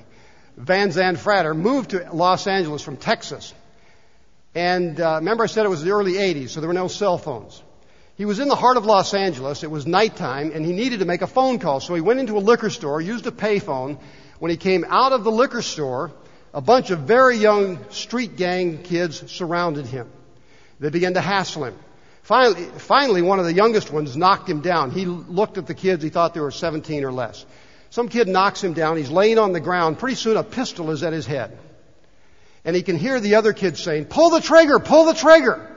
Van 0.57 0.91
Zan 0.91 1.17
Frater 1.17 1.53
moved 1.53 1.91
to 1.91 2.09
Los 2.11 2.47
Angeles 2.47 2.81
from 2.81 2.97
Texas. 2.97 3.53
And 4.55 4.99
uh, 4.99 5.17
remember, 5.19 5.43
I 5.43 5.47
said 5.47 5.67
it 5.67 5.69
was 5.69 5.83
the 5.83 5.91
early 5.91 6.13
80s, 6.13 6.49
so 6.49 6.61
there 6.61 6.67
were 6.67 6.73
no 6.73 6.87
cell 6.87 7.19
phones. 7.19 7.61
He 8.15 8.25
was 8.25 8.39
in 8.39 8.47
the 8.47 8.55
heart 8.55 8.77
of 8.77 8.85
Los 8.87 9.13
Angeles. 9.13 9.63
It 9.63 9.69
was 9.69 9.85
nighttime, 9.85 10.51
and 10.51 10.65
he 10.65 10.71
needed 10.71 10.99
to 10.99 11.05
make 11.05 11.21
a 11.21 11.27
phone 11.27 11.59
call. 11.59 11.79
So 11.79 11.93
he 11.93 12.01
went 12.01 12.19
into 12.19 12.37
a 12.37 12.39
liquor 12.39 12.71
store, 12.71 12.99
used 13.01 13.27
a 13.27 13.31
payphone. 13.31 13.99
When 14.39 14.51
he 14.51 14.57
came 14.57 14.85
out 14.87 15.11
of 15.11 15.23
the 15.23 15.31
liquor 15.31 15.61
store, 15.61 16.11
a 16.53 16.61
bunch 16.61 16.91
of 16.91 16.99
very 16.99 17.37
young 17.37 17.79
street 17.91 18.35
gang 18.35 18.83
kids 18.83 19.31
surrounded 19.31 19.85
him. 19.85 20.09
They 20.79 20.89
began 20.89 21.13
to 21.13 21.21
hassle 21.21 21.65
him. 21.65 21.75
Finally, 22.23 22.65
finally, 22.77 23.21
one 23.21 23.39
of 23.39 23.45
the 23.45 23.53
youngest 23.53 23.91
ones 23.91 24.15
knocked 24.15 24.49
him 24.49 24.61
down. 24.61 24.91
He 24.91 25.05
looked 25.05 25.57
at 25.57 25.67
the 25.67 25.73
kids. 25.73 26.03
He 26.03 26.09
thought 26.09 26.33
they 26.33 26.39
were 26.39 26.51
17 26.51 27.03
or 27.03 27.11
less. 27.11 27.45
Some 27.89 28.09
kid 28.09 28.27
knocks 28.27 28.63
him 28.63 28.73
down. 28.73 28.97
He's 28.97 29.11
laying 29.11 29.37
on 29.37 29.51
the 29.51 29.59
ground. 29.59 29.99
Pretty 29.99 30.15
soon, 30.15 30.37
a 30.37 30.43
pistol 30.43 30.91
is 30.91 31.03
at 31.03 31.13
his 31.13 31.25
head. 31.25 31.57
And 32.65 32.75
he 32.75 32.81
can 32.81 32.97
hear 32.97 33.19
the 33.19 33.35
other 33.35 33.53
kids 33.53 33.83
saying, 33.83 34.05
Pull 34.05 34.29
the 34.29 34.41
trigger! 34.41 34.79
Pull 34.79 35.05
the 35.05 35.13
trigger! 35.13 35.69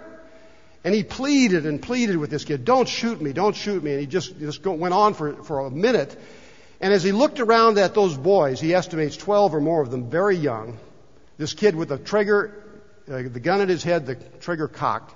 And 0.84 0.94
he 0.94 1.02
pleaded 1.02 1.66
and 1.66 1.82
pleaded 1.82 2.16
with 2.16 2.30
this 2.30 2.44
kid, 2.44 2.64
don't 2.64 2.88
shoot 2.88 3.20
me, 3.20 3.32
don't 3.32 3.56
shoot 3.56 3.82
me. 3.82 3.90
And 3.90 4.00
he 4.00 4.06
just, 4.06 4.38
just 4.38 4.64
went 4.64 4.94
on 4.94 5.14
for, 5.14 5.42
for 5.42 5.66
a 5.66 5.70
minute. 5.70 6.16
And 6.80 6.92
as 6.92 7.02
he 7.02 7.12
looked 7.12 7.40
around 7.40 7.78
at 7.78 7.94
those 7.94 8.16
boys, 8.16 8.60
he 8.60 8.74
estimates 8.74 9.16
12 9.16 9.54
or 9.54 9.60
more 9.60 9.82
of 9.82 9.90
them, 9.90 10.10
very 10.10 10.36
young, 10.36 10.78
this 11.38 11.54
kid 11.54 11.74
with 11.74 11.90
a 11.90 11.98
trigger, 11.98 12.64
uh, 13.10 13.22
the 13.22 13.40
gun 13.40 13.60
at 13.60 13.68
his 13.68 13.82
head, 13.82 14.06
the 14.06 14.14
trigger 14.14 14.68
cocked. 14.68 15.14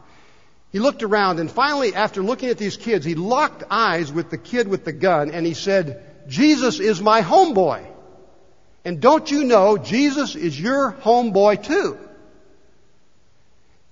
He 0.72 0.78
looked 0.78 1.02
around 1.02 1.40
and 1.40 1.50
finally, 1.50 1.94
after 1.94 2.22
looking 2.22 2.48
at 2.48 2.58
these 2.58 2.76
kids, 2.76 3.04
he 3.04 3.14
locked 3.14 3.64
eyes 3.70 4.12
with 4.12 4.30
the 4.30 4.38
kid 4.38 4.68
with 4.68 4.84
the 4.84 4.92
gun 4.92 5.30
and 5.30 5.44
he 5.44 5.54
said, 5.54 6.28
Jesus 6.28 6.80
is 6.80 7.00
my 7.00 7.22
homeboy. 7.22 7.84
And 8.84 9.00
don't 9.00 9.30
you 9.30 9.44
know 9.44 9.76
Jesus 9.76 10.36
is 10.36 10.58
your 10.58 10.92
homeboy 10.92 11.64
too? 11.64 11.98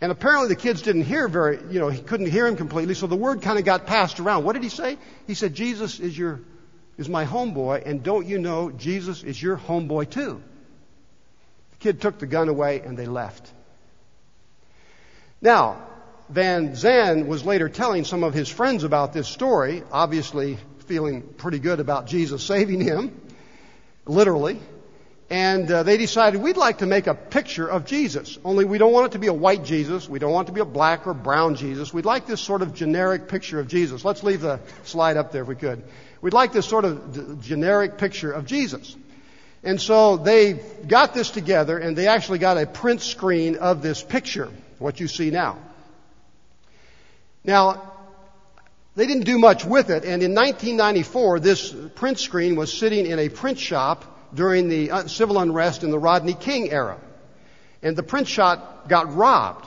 And 0.00 0.12
apparently 0.12 0.48
the 0.48 0.57
kids 0.57 0.83
didn't 0.83 1.02
hear 1.02 1.26
very, 1.26 1.59
you 1.70 1.81
know, 1.81 1.88
he 1.88 2.00
couldn't 2.00 2.31
hear 2.31 2.46
him 2.46 2.57
completely, 2.57 2.94
so 2.94 3.09
the 3.09 3.16
word 3.16 3.42
kind 3.42 3.59
of 3.59 3.64
got 3.64 3.87
passed 3.87 4.20
around. 4.20 4.44
What 4.44 4.52
did 4.52 4.62
he 4.62 4.68
say? 4.68 4.96
He 5.26 5.35
said, 5.35 5.54
Jesus 5.54 5.98
is 5.98 6.16
your, 6.16 6.40
is 6.98 7.08
my 7.08 7.24
homeboy, 7.24 7.87
and 7.87 8.02
don't 8.02 8.26
you 8.26 8.38
know 8.38 8.70
Jesus 8.70 9.22
is 9.22 9.40
your 9.40 9.56
homeboy 9.56 10.11
too? 10.11 10.42
The 11.70 11.76
kid 11.78 12.00
took 12.00 12.18
the 12.18 12.26
gun 12.26 12.48
away 12.48 12.80
and 12.80 12.98
they 12.98 13.06
left. 13.06 13.50
Now, 15.40 15.87
Van 16.28 16.74
Zan 16.74 17.28
was 17.28 17.46
later 17.46 17.68
telling 17.68 18.04
some 18.04 18.24
of 18.24 18.34
his 18.34 18.48
friends 18.48 18.84
about 18.84 19.12
this 19.12 19.28
story, 19.28 19.82
obviously 19.90 20.58
feeling 20.80 21.22
pretty 21.22 21.58
good 21.58 21.80
about 21.80 22.06
Jesus 22.06 22.42
saving 22.42 22.80
him, 22.80 23.20
literally. 24.04 24.58
And 25.30 25.70
uh, 25.70 25.82
they 25.82 25.98
decided 25.98 26.40
we'd 26.40 26.56
like 26.56 26.78
to 26.78 26.87
make 26.87 27.06
a 27.06 27.14
picture 27.14 27.68
of 27.68 27.84
Jesus. 27.84 28.38
Only 28.44 28.64
we 28.64 28.78
don't 28.78 28.92
want 28.92 29.06
it 29.06 29.12
to 29.12 29.18
be 29.18 29.26
a 29.26 29.32
white 29.32 29.62
Jesus. 29.62 30.08
We 30.08 30.18
don't 30.18 30.32
want 30.32 30.48
it 30.48 30.50
to 30.50 30.54
be 30.54 30.62
a 30.62 30.64
black 30.64 31.06
or 31.06 31.12
brown 31.12 31.54
Jesus. 31.54 31.92
We'd 31.92 32.06
like 32.06 32.26
this 32.26 32.40
sort 32.40 32.62
of 32.62 32.74
generic 32.74 33.28
picture 33.28 33.61
of 33.61 33.68
Jesus. 33.68 34.06
Let's 34.06 34.22
leave 34.22 34.40
the 34.40 34.61
slide 34.84 35.18
up 35.18 35.30
there 35.30 35.42
if 35.42 35.48
we 35.48 35.54
could. 35.54 35.84
We'd 36.20 36.33
like 36.33 36.52
this 36.52 36.66
sort 36.66 36.85
of 36.85 37.42
generic 37.42 37.98
picture 37.98 38.33
of 38.33 38.46
Jesus. 38.46 38.96
And 39.62 39.81
so 39.81 40.16
they 40.16 40.54
got 40.54 41.14
this 41.14 41.31
together 41.31 41.78
and 41.78 41.96
they 41.96 42.07
actually 42.07 42.38
got 42.38 42.59
a 42.59 42.66
print 42.66 43.00
screen 43.00 43.57
of 43.57 43.83
this 43.83 44.02
picture, 44.02 44.50
what 44.78 45.00
you 45.00 45.09
see 45.09 45.31
now. 45.31 45.59
Now, 47.44 47.92
they 48.94 49.07
didn't 49.07 49.24
do 49.24 49.38
much 49.38 49.64
with 49.64 49.90
it, 49.90 50.04
and 50.04 50.24
in 50.24 50.35
1994, 50.35 51.38
this 51.38 51.72
print 51.94 52.18
screen 52.18 52.57
was 52.57 52.72
sitting 52.72 53.07
in 53.07 53.20
a 53.20 53.28
print 53.28 53.59
shop 53.59 54.04
during 54.35 54.68
the 54.68 54.90
uh, 54.90 55.07
civil 55.07 55.38
unrest 55.38 55.85
in 55.85 55.90
the 55.90 55.98
Rodney 55.98 56.35
King 56.35 56.72
era. 56.72 56.98
And 57.81 57.94
the 57.96 58.02
print 58.02 58.26
shop 58.26 58.88
got 58.88 59.14
robbed, 59.14 59.66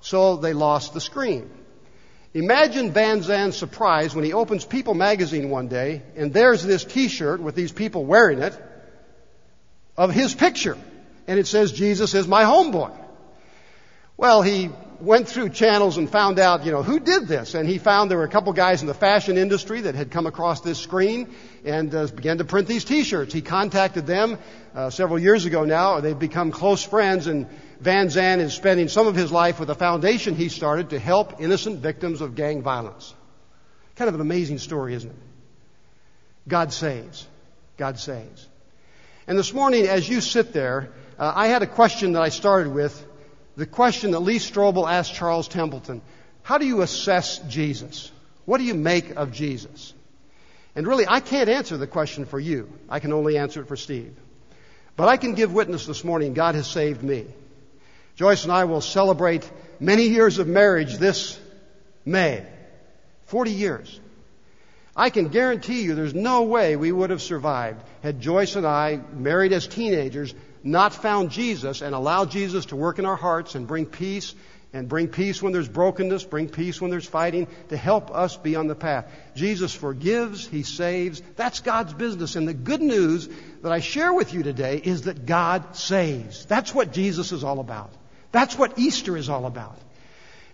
so 0.00 0.36
they 0.36 0.54
lost 0.54 0.92
the 0.92 1.00
screen. 1.00 1.48
Imagine 2.34 2.90
Van 2.90 3.22
Zan's 3.22 3.56
surprise 3.56 4.12
when 4.12 4.24
he 4.24 4.32
opens 4.32 4.64
People 4.64 4.94
magazine 4.94 5.50
one 5.50 5.68
day 5.68 6.02
and 6.16 6.34
there's 6.34 6.64
this 6.64 6.84
t-shirt 6.84 7.40
with 7.40 7.54
these 7.54 7.70
people 7.70 8.04
wearing 8.04 8.40
it 8.40 8.60
of 9.96 10.12
his 10.12 10.34
picture. 10.34 10.76
And 11.28 11.38
it 11.38 11.46
says, 11.46 11.70
Jesus 11.70 12.12
is 12.14 12.26
my 12.26 12.42
homeboy. 12.42 12.92
Well, 14.16 14.42
he 14.42 14.70
went 15.00 15.28
through 15.28 15.50
channels 15.50 15.96
and 15.96 16.10
found 16.10 16.40
out, 16.40 16.64
you 16.64 16.72
know, 16.72 16.82
who 16.82 16.98
did 16.98 17.28
this. 17.28 17.54
And 17.54 17.68
he 17.68 17.78
found 17.78 18.10
there 18.10 18.18
were 18.18 18.24
a 18.24 18.28
couple 18.28 18.52
guys 18.52 18.80
in 18.80 18.88
the 18.88 18.94
fashion 18.94 19.38
industry 19.38 19.82
that 19.82 19.94
had 19.94 20.10
come 20.10 20.26
across 20.26 20.60
this 20.60 20.78
screen 20.78 21.34
and 21.64 21.94
uh, 21.94 22.06
began 22.08 22.38
to 22.38 22.44
print 22.44 22.66
these 22.66 22.84
T-shirts. 22.84 23.32
He 23.32 23.42
contacted 23.42 24.06
them 24.06 24.38
uh, 24.74 24.90
several 24.90 25.20
years 25.20 25.44
ago 25.44 25.64
now. 25.64 25.96
And 25.96 26.04
they've 26.04 26.18
become 26.18 26.50
close 26.50 26.82
friends, 26.82 27.26
and 27.26 27.46
Van 27.80 28.08
Zan 28.10 28.40
is 28.40 28.54
spending 28.54 28.88
some 28.88 29.06
of 29.06 29.14
his 29.14 29.32
life 29.32 29.60
with 29.60 29.70
a 29.70 29.74
foundation 29.74 30.34
he 30.34 30.48
started 30.48 30.90
to 30.90 30.98
help 30.98 31.40
innocent 31.40 31.80
victims 31.80 32.20
of 32.20 32.34
gang 32.34 32.62
violence. 32.62 33.14
Kind 33.96 34.08
of 34.08 34.14
an 34.14 34.20
amazing 34.20 34.58
story, 34.58 34.94
isn't 34.94 35.10
it? 35.10 35.16
God 36.48 36.72
saves. 36.72 37.26
God 37.76 37.98
saves. 37.98 38.48
And 39.26 39.38
this 39.38 39.52
morning, 39.52 39.86
as 39.86 40.08
you 40.08 40.20
sit 40.20 40.52
there, 40.52 40.90
uh, 41.18 41.32
I 41.34 41.48
had 41.48 41.62
a 41.62 41.66
question 41.66 42.12
that 42.12 42.22
I 42.22 42.28
started 42.28 42.72
with 42.72 43.04
the 43.56 43.66
question 43.66 44.10
that 44.10 44.20
Lee 44.20 44.38
Strobel 44.38 44.90
asked 44.90 45.14
Charles 45.14 45.48
Templeton 45.48 46.02
How 46.42 46.58
do 46.58 46.66
you 46.66 46.82
assess 46.82 47.38
Jesus? 47.38 48.10
What 48.44 48.58
do 48.58 48.64
you 48.64 48.74
make 48.74 49.10
of 49.16 49.32
Jesus? 49.32 49.94
And 50.76 50.86
really, 50.86 51.06
I 51.08 51.20
can't 51.20 51.48
answer 51.48 51.76
the 51.76 51.86
question 51.86 52.26
for 52.26 52.38
you. 52.38 52.70
I 52.88 52.98
can 52.98 53.12
only 53.12 53.38
answer 53.38 53.60
it 53.60 53.68
for 53.68 53.76
Steve. 53.76 54.14
But 54.96 55.08
I 55.08 55.16
can 55.16 55.34
give 55.34 55.52
witness 55.52 55.86
this 55.86 56.04
morning 56.04 56.34
God 56.34 56.54
has 56.54 56.66
saved 56.66 57.02
me. 57.02 57.26
Joyce 58.16 58.44
and 58.44 58.52
I 58.52 58.64
will 58.64 58.80
celebrate 58.80 59.50
many 59.80 60.04
years 60.08 60.38
of 60.38 60.46
marriage 60.46 60.96
this 60.98 61.38
May. 62.04 62.46
40 63.26 63.50
years. 63.50 64.00
I 64.96 65.10
can 65.10 65.28
guarantee 65.28 65.82
you 65.82 65.94
there's 65.94 66.14
no 66.14 66.42
way 66.42 66.76
we 66.76 66.92
would 66.92 67.10
have 67.10 67.22
survived 67.22 67.82
had 68.02 68.20
Joyce 68.20 68.54
and 68.54 68.66
I, 68.66 69.00
married 69.14 69.52
as 69.52 69.66
teenagers, 69.66 70.34
not 70.62 70.94
found 70.94 71.30
Jesus 71.30 71.80
and 71.80 71.94
allowed 71.94 72.30
Jesus 72.30 72.66
to 72.66 72.76
work 72.76 72.98
in 72.98 73.06
our 73.06 73.16
hearts 73.16 73.54
and 73.54 73.66
bring 73.66 73.86
peace 73.86 74.34
and 74.74 74.88
bring 74.88 75.08
peace 75.08 75.40
when 75.40 75.52
there's 75.52 75.68
brokenness, 75.68 76.24
bring 76.24 76.48
peace 76.48 76.80
when 76.80 76.90
there's 76.90 77.06
fighting, 77.06 77.46
to 77.68 77.76
help 77.76 78.10
us 78.10 78.36
be 78.36 78.56
on 78.56 78.66
the 78.66 78.74
path. 78.74 79.10
Jesus 79.34 79.72
forgives, 79.72 80.46
He 80.46 80.64
saves. 80.64 81.22
That's 81.36 81.60
God's 81.60 81.94
business. 81.94 82.36
And 82.36 82.46
the 82.46 82.54
good 82.54 82.82
news 82.82 83.28
that 83.62 83.72
I 83.72 83.80
share 83.80 84.12
with 84.12 84.34
you 84.34 84.42
today 84.42 84.80
is 84.82 85.02
that 85.02 85.26
God 85.26 85.76
saves. 85.76 86.44
That's 86.44 86.74
what 86.74 86.92
Jesus 86.92 87.32
is 87.32 87.42
all 87.42 87.60
about. 87.60 87.90
That's 88.34 88.58
what 88.58 88.80
Easter 88.80 89.16
is 89.16 89.28
all 89.28 89.46
about. 89.46 89.78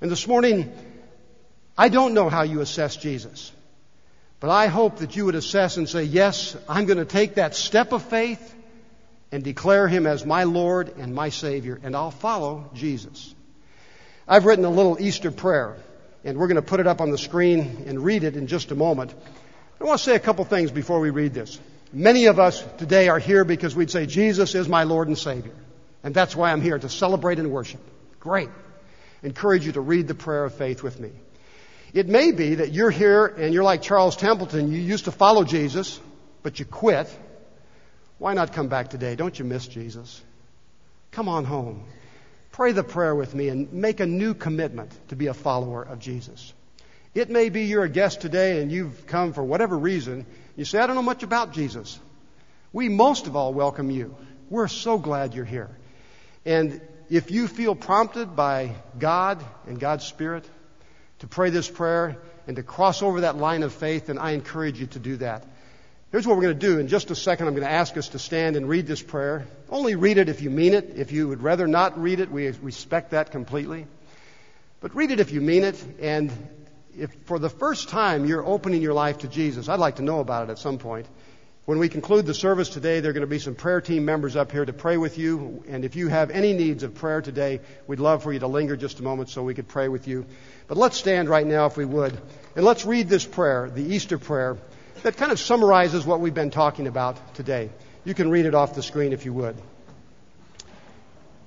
And 0.03 0.11
this 0.11 0.29
morning, 0.29 0.71
I 1.79 1.89
don't 1.89 2.13
know 2.13 2.29
how 2.29 2.43
you 2.43 2.61
assess 2.61 2.95
Jesus. 2.95 3.51
But 4.39 4.51
I 4.51 4.67
hope 4.67 4.99
that 4.99 5.17
you 5.17 5.25
would 5.25 5.35
assess 5.35 5.79
and 5.79 5.89
say, 5.89 6.03
yes, 6.03 6.59
I'm 6.69 6.85
going 6.85 6.99
to 6.99 7.07
take 7.07 7.37
that 7.37 7.55
step 7.55 7.93
of 7.93 8.03
faith 8.03 8.55
and 9.33 9.43
declare 9.43 9.89
him 9.89 10.07
as 10.07 10.27
my 10.27 10.45
Lord 10.45 10.93
and 10.99 11.15
my 11.15 11.31
Savior, 11.31 11.81
and 11.83 11.97
I'll 11.97 12.11
follow 12.11 12.69
Jesus. 12.75 13.35
I've 14.29 14.45
written 14.45 14.67
a 14.67 14.71
little 14.71 15.01
Easter 15.01 15.31
prayer, 15.31 15.79
and 16.23 16.37
we're 16.37 16.49
going 16.49 16.57
to 16.57 16.71
put 16.71 16.81
it 16.81 16.87
up 16.87 17.01
on 17.01 17.11
the 17.11 17.17
screen 17.17 17.85
and 17.87 18.05
read 18.05 18.25
it 18.25 18.37
in 18.37 18.47
just 18.47 18.73
a 18.73 18.75
moment. 18.75 19.15
I 19.81 19.85
want 19.85 20.01
to 20.01 20.05
say 20.05 20.17
a 20.17 20.21
couple 20.21 20.45
things 20.45 20.71
before 20.71 21.01
we 21.01 21.09
read 21.09 21.33
this. 21.33 21.59
Many 21.95 22.27
of 22.27 22.39
us 22.39 22.63
today 22.77 23.09
are 23.09 23.19
here 23.19 23.47
because 23.47 23.75
we'd 23.75 23.91
say, 23.91 24.05
Jesus 24.05 24.55
is 24.55 24.69
my 24.69 24.83
Lord 24.83 25.09
and 25.09 25.17
Savior. 25.17 25.55
And 26.03 26.15
that's 26.15 26.35
why 26.35 26.53
I'm 26.53 26.63
here, 26.63 26.79
to 26.79 26.89
celebrate 26.89 27.39
and 27.39 27.51
worship. 27.51 27.81
Great. 28.21 28.49
Encourage 29.23 29.67
you 29.67 29.73
to 29.73 29.81
read 29.81 30.09
the 30.09 30.15
prayer 30.15 30.45
of 30.45 30.55
faith 30.55 30.83
with 30.83 30.99
me. 30.99 31.11
It 31.93 32.09
may 32.09 32.33
be 32.33 32.57
that 32.57 32.73
you're 32.73 32.91
here 32.91 33.27
and 33.27 33.53
you're 33.53 33.65
like 33.65 33.83
Charles 33.83 34.17
Templeton. 34.17 34.71
You 34.71 34.79
used 34.79 35.07
to 35.07 35.13
follow 35.13 35.45
Jesus, 35.45 36.01
but 36.43 36.59
you 36.59 36.65
quit. 36.65 37.09
Why 38.19 38.35
not 38.35 38.53
come 38.53 38.69
back 38.69 38.91
today? 38.91 39.17
Don't 39.17 39.39
you 39.39 39.45
miss 39.45 39.67
Jesus? 39.67 40.23
Come 41.11 41.29
on 41.29 41.45
home. 41.45 41.85
Pray 42.53 42.73
the 42.73 42.85
prayer 42.85 43.15
with 43.15 43.35
me 43.35 43.49
and 43.49 43.73
make 43.73 44.01
a 44.01 44.07
new 44.07 44.35
commitment 44.35 44.93
to 45.09 45.17
be 45.17 45.27
a 45.27 45.35
follower 45.35 45.83
of 45.83 45.99
Jesus. 45.99 46.53
It 47.15 47.29
may 47.29 47.49
be 47.49 47.63
you're 47.63 47.85
a 47.85 47.89
guest 47.89 48.21
today 48.21 48.61
and 48.61 48.71
you've 48.71 49.07
come 49.07 49.33
for 49.33 49.43
whatever 49.43 49.77
reason. 49.77 50.27
You 50.57 50.65
say, 50.65 50.79
I 50.79 50.87
don't 50.87 50.97
know 50.97 51.03
much 51.03 51.23
about 51.23 51.53
Jesus. 51.53 51.99
We 52.73 52.89
most 52.89 53.27
of 53.27 53.35
all 53.35 53.53
welcome 53.53 53.91
you. 53.91 54.15
We're 54.49 54.69
so 54.69 54.99
glad 54.99 55.35
you're 55.35 55.45
here. 55.45 55.71
And 56.45 56.81
if 57.09 57.31
you 57.31 57.49
feel 57.49 57.75
prompted 57.75 58.37
by 58.37 58.75
God 58.99 59.45
and 59.67 59.79
God's 59.79 60.07
Spirit 60.07 60.49
to 61.19 61.27
pray 61.27 61.51
this 61.51 61.69
prayer 61.69 62.17
and 62.47 62.57
to 62.57 62.63
cross 62.63 63.03
over 63.03 63.23
that 63.23 63.37
line 63.37 63.63
of 63.63 63.73
faith, 63.73 64.07
then 64.07 64.19
I 64.19 64.33
encourage 64.33 64.81
you 64.81 64.87
to 64.89 64.99
do 64.99 65.17
that. 65.17 65.45
Here's 66.13 66.27
what 66.27 66.37
we're 66.37 66.43
going 66.43 66.59
to 66.59 66.67
do. 66.67 66.79
In 66.81 66.89
just 66.89 67.11
a 67.13 67.15
second, 67.15 67.47
I'm 67.47 67.55
going 67.55 67.67
to 67.67 67.73
ask 67.73 67.97
us 67.97 68.09
to 68.11 68.19
stand 68.19 68.57
and 68.57 68.69
read 68.69 68.87
this 68.87 69.01
prayer. 69.01 69.47
Only 69.69 69.95
read 69.95 70.19
it 70.19 70.29
if 70.29 70.43
you 70.43 70.51
mean 70.51 70.75
it. 70.75 70.95
If 70.97 71.13
you 71.13 71.29
would 71.29 71.43
rather 71.43 71.69
not 71.69 72.01
read 72.01 72.19
it, 72.19 72.33
we 72.33 72.49
respect 72.49 73.13
that 73.13 73.31
completely. 73.31 73.87
But 74.81 74.97
read 74.97 75.13
it 75.13 75.21
if 75.21 75.31
you 75.31 75.41
mean 75.41 75.63
it. 75.63 75.81
And 76.01 76.33
if 76.99 77.15
for 77.27 77.39
the 77.39 77.51
first 77.51 77.91
time 77.91 78.25
you're 78.25 78.45
opening 78.45 78.83
your 78.83 78.95
life 78.95 79.19
to 79.19 79.29
Jesus, 79.29 79.69
I'd 79.69 79.79
like 79.79 79.97
to 79.97 80.03
know 80.03 80.19
about 80.19 80.49
it 80.49 80.53
at 80.53 80.59
some 80.59 80.79
point. 80.79 81.07
When 81.71 81.79
we 81.79 81.89
conclude 81.89 82.27
the 82.27 82.35
service 82.35 82.69
today, 82.69 82.99
there 82.99 83.11
are 83.11 83.13
going 83.13 83.21
to 83.21 83.29
be 83.29 83.39
some 83.39 83.55
prayer 83.55 83.81
team 83.81 84.05
members 84.05 84.35
up 84.35 84.51
here 84.51 84.65
to 84.65 84.73
pray 84.73 84.97
with 84.97 85.19
you. 85.19 85.63
And 85.69 85.85
if 85.85 85.95
you 85.95 86.09
have 86.09 86.33
any 86.33 86.53
needs 86.53 86.83
of 86.83 86.97
prayer 86.97 87.23
today, 87.23 87.61
we'd 87.87 88.01
love 88.01 88.25
for 88.25 88.33
you 88.33 88.41
to 88.41 88.49
linger 88.49 88.77
just 88.77 88.99
a 88.99 89.05
moment 89.05 89.29
so 89.29 89.45
we 89.45 89.55
could 89.55 89.69
pray 89.69 89.87
with 89.87 90.09
you. 90.09 90.27
But 90.67 90.79
let's 90.79 90.97
stand 90.97 91.29
right 91.29 91.47
now 91.47 91.67
if 91.67 91.77
we 91.77 91.85
would. 91.85 92.21
And 92.57 92.65
let's 92.65 92.85
read 92.85 93.09
this 93.09 93.25
prayer, 93.25 93.71
the 93.73 93.85
Easter 93.85 94.19
prayer, 94.19 94.59
that 95.05 95.17
kind 95.17 95.31
of 95.31 95.39
summarizes 95.39 96.05
what 96.05 96.19
we've 96.19 96.35
been 96.35 96.51
talking 96.51 96.89
about 96.89 97.37
today. 97.37 97.71
You 98.05 98.15
can 98.15 98.31
read 98.31 98.47
it 98.47 98.55
off 98.57 98.75
the 98.75 98.83
screen 98.83 99.13
if 99.13 99.25
you 99.25 99.33
would. 99.35 99.55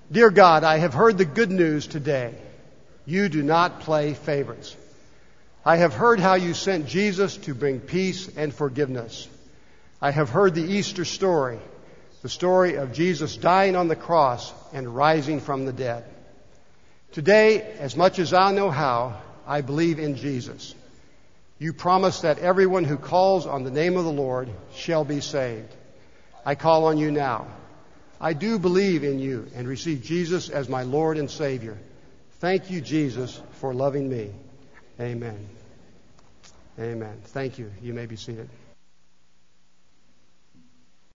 Dear 0.10 0.30
God, 0.30 0.64
I 0.64 0.78
have 0.78 0.94
heard 0.94 1.18
the 1.18 1.26
good 1.26 1.52
news 1.52 1.86
today. 1.86 2.34
You 3.06 3.28
do 3.28 3.44
not 3.44 3.82
play 3.82 4.14
favorites. 4.14 4.74
I 5.66 5.76
have 5.76 5.94
heard 5.94 6.22
how 6.22 6.36
you 6.36 6.54
sent 6.54 6.88
Jesus 6.88 7.36
to 7.40 7.54
bring 7.54 7.82
peace 7.82 8.30
and 8.38 8.54
forgiveness. 8.54 9.28
I 10.04 10.12
have 10.12 10.30
heard 10.30 10.54
the 10.54 10.62
Easter 10.62 11.06
story, 11.06 11.60
the 12.24 12.28
story 12.28 12.76
of 12.76 12.92
Jesus 12.92 13.38
dying 13.38 13.78
on 13.78 13.88
the 13.88 13.96
cross 13.96 14.52
and 14.74 14.94
rising 14.94 15.40
from 15.40 15.66
the 15.66 15.72
dead. 15.72 16.04
Today, 17.14 17.62
as 17.80 17.96
much 17.96 18.20
as 18.20 18.34
I 18.34 18.52
know 18.52 18.70
how, 18.70 19.22
I 19.48 19.62
believe 19.62 20.00
in 20.00 20.18
Jesus. 20.18 20.76
You 21.58 21.72
promise 21.72 22.20
that 22.20 22.40
everyone 22.40 22.84
who 22.84 22.98
calls 22.98 23.48
on 23.48 23.64
the 23.64 23.72
name 23.72 23.96
of 23.96 24.04
the 24.04 24.12
Lord 24.12 24.50
shall 24.76 25.06
be 25.06 25.22
saved. 25.22 25.74
I 26.46 26.56
call 26.56 26.88
on 26.88 26.98
you 26.98 27.10
now. 27.10 27.48
I 28.20 28.34
do 28.34 28.60
believe 28.60 29.06
in 29.06 29.20
you 29.20 29.48
and 29.56 29.70
receive 29.70 30.04
Jesus 30.04 30.50
as 30.50 30.68
my 30.68 30.84
Lord 30.84 31.18
and 31.18 31.32
Savior. 31.32 31.78
Thank 32.42 32.70
you, 32.70 32.82
Jesus, 32.82 33.42
for 33.62 33.74
loving 33.74 34.10
me. 34.10 34.32
Amen. 35.00 35.48
Amen. 36.78 37.22
Thank 37.28 37.58
you. 37.58 37.72
You 37.82 37.94
may 37.94 38.06
be 38.06 38.18
seated. 38.18 38.50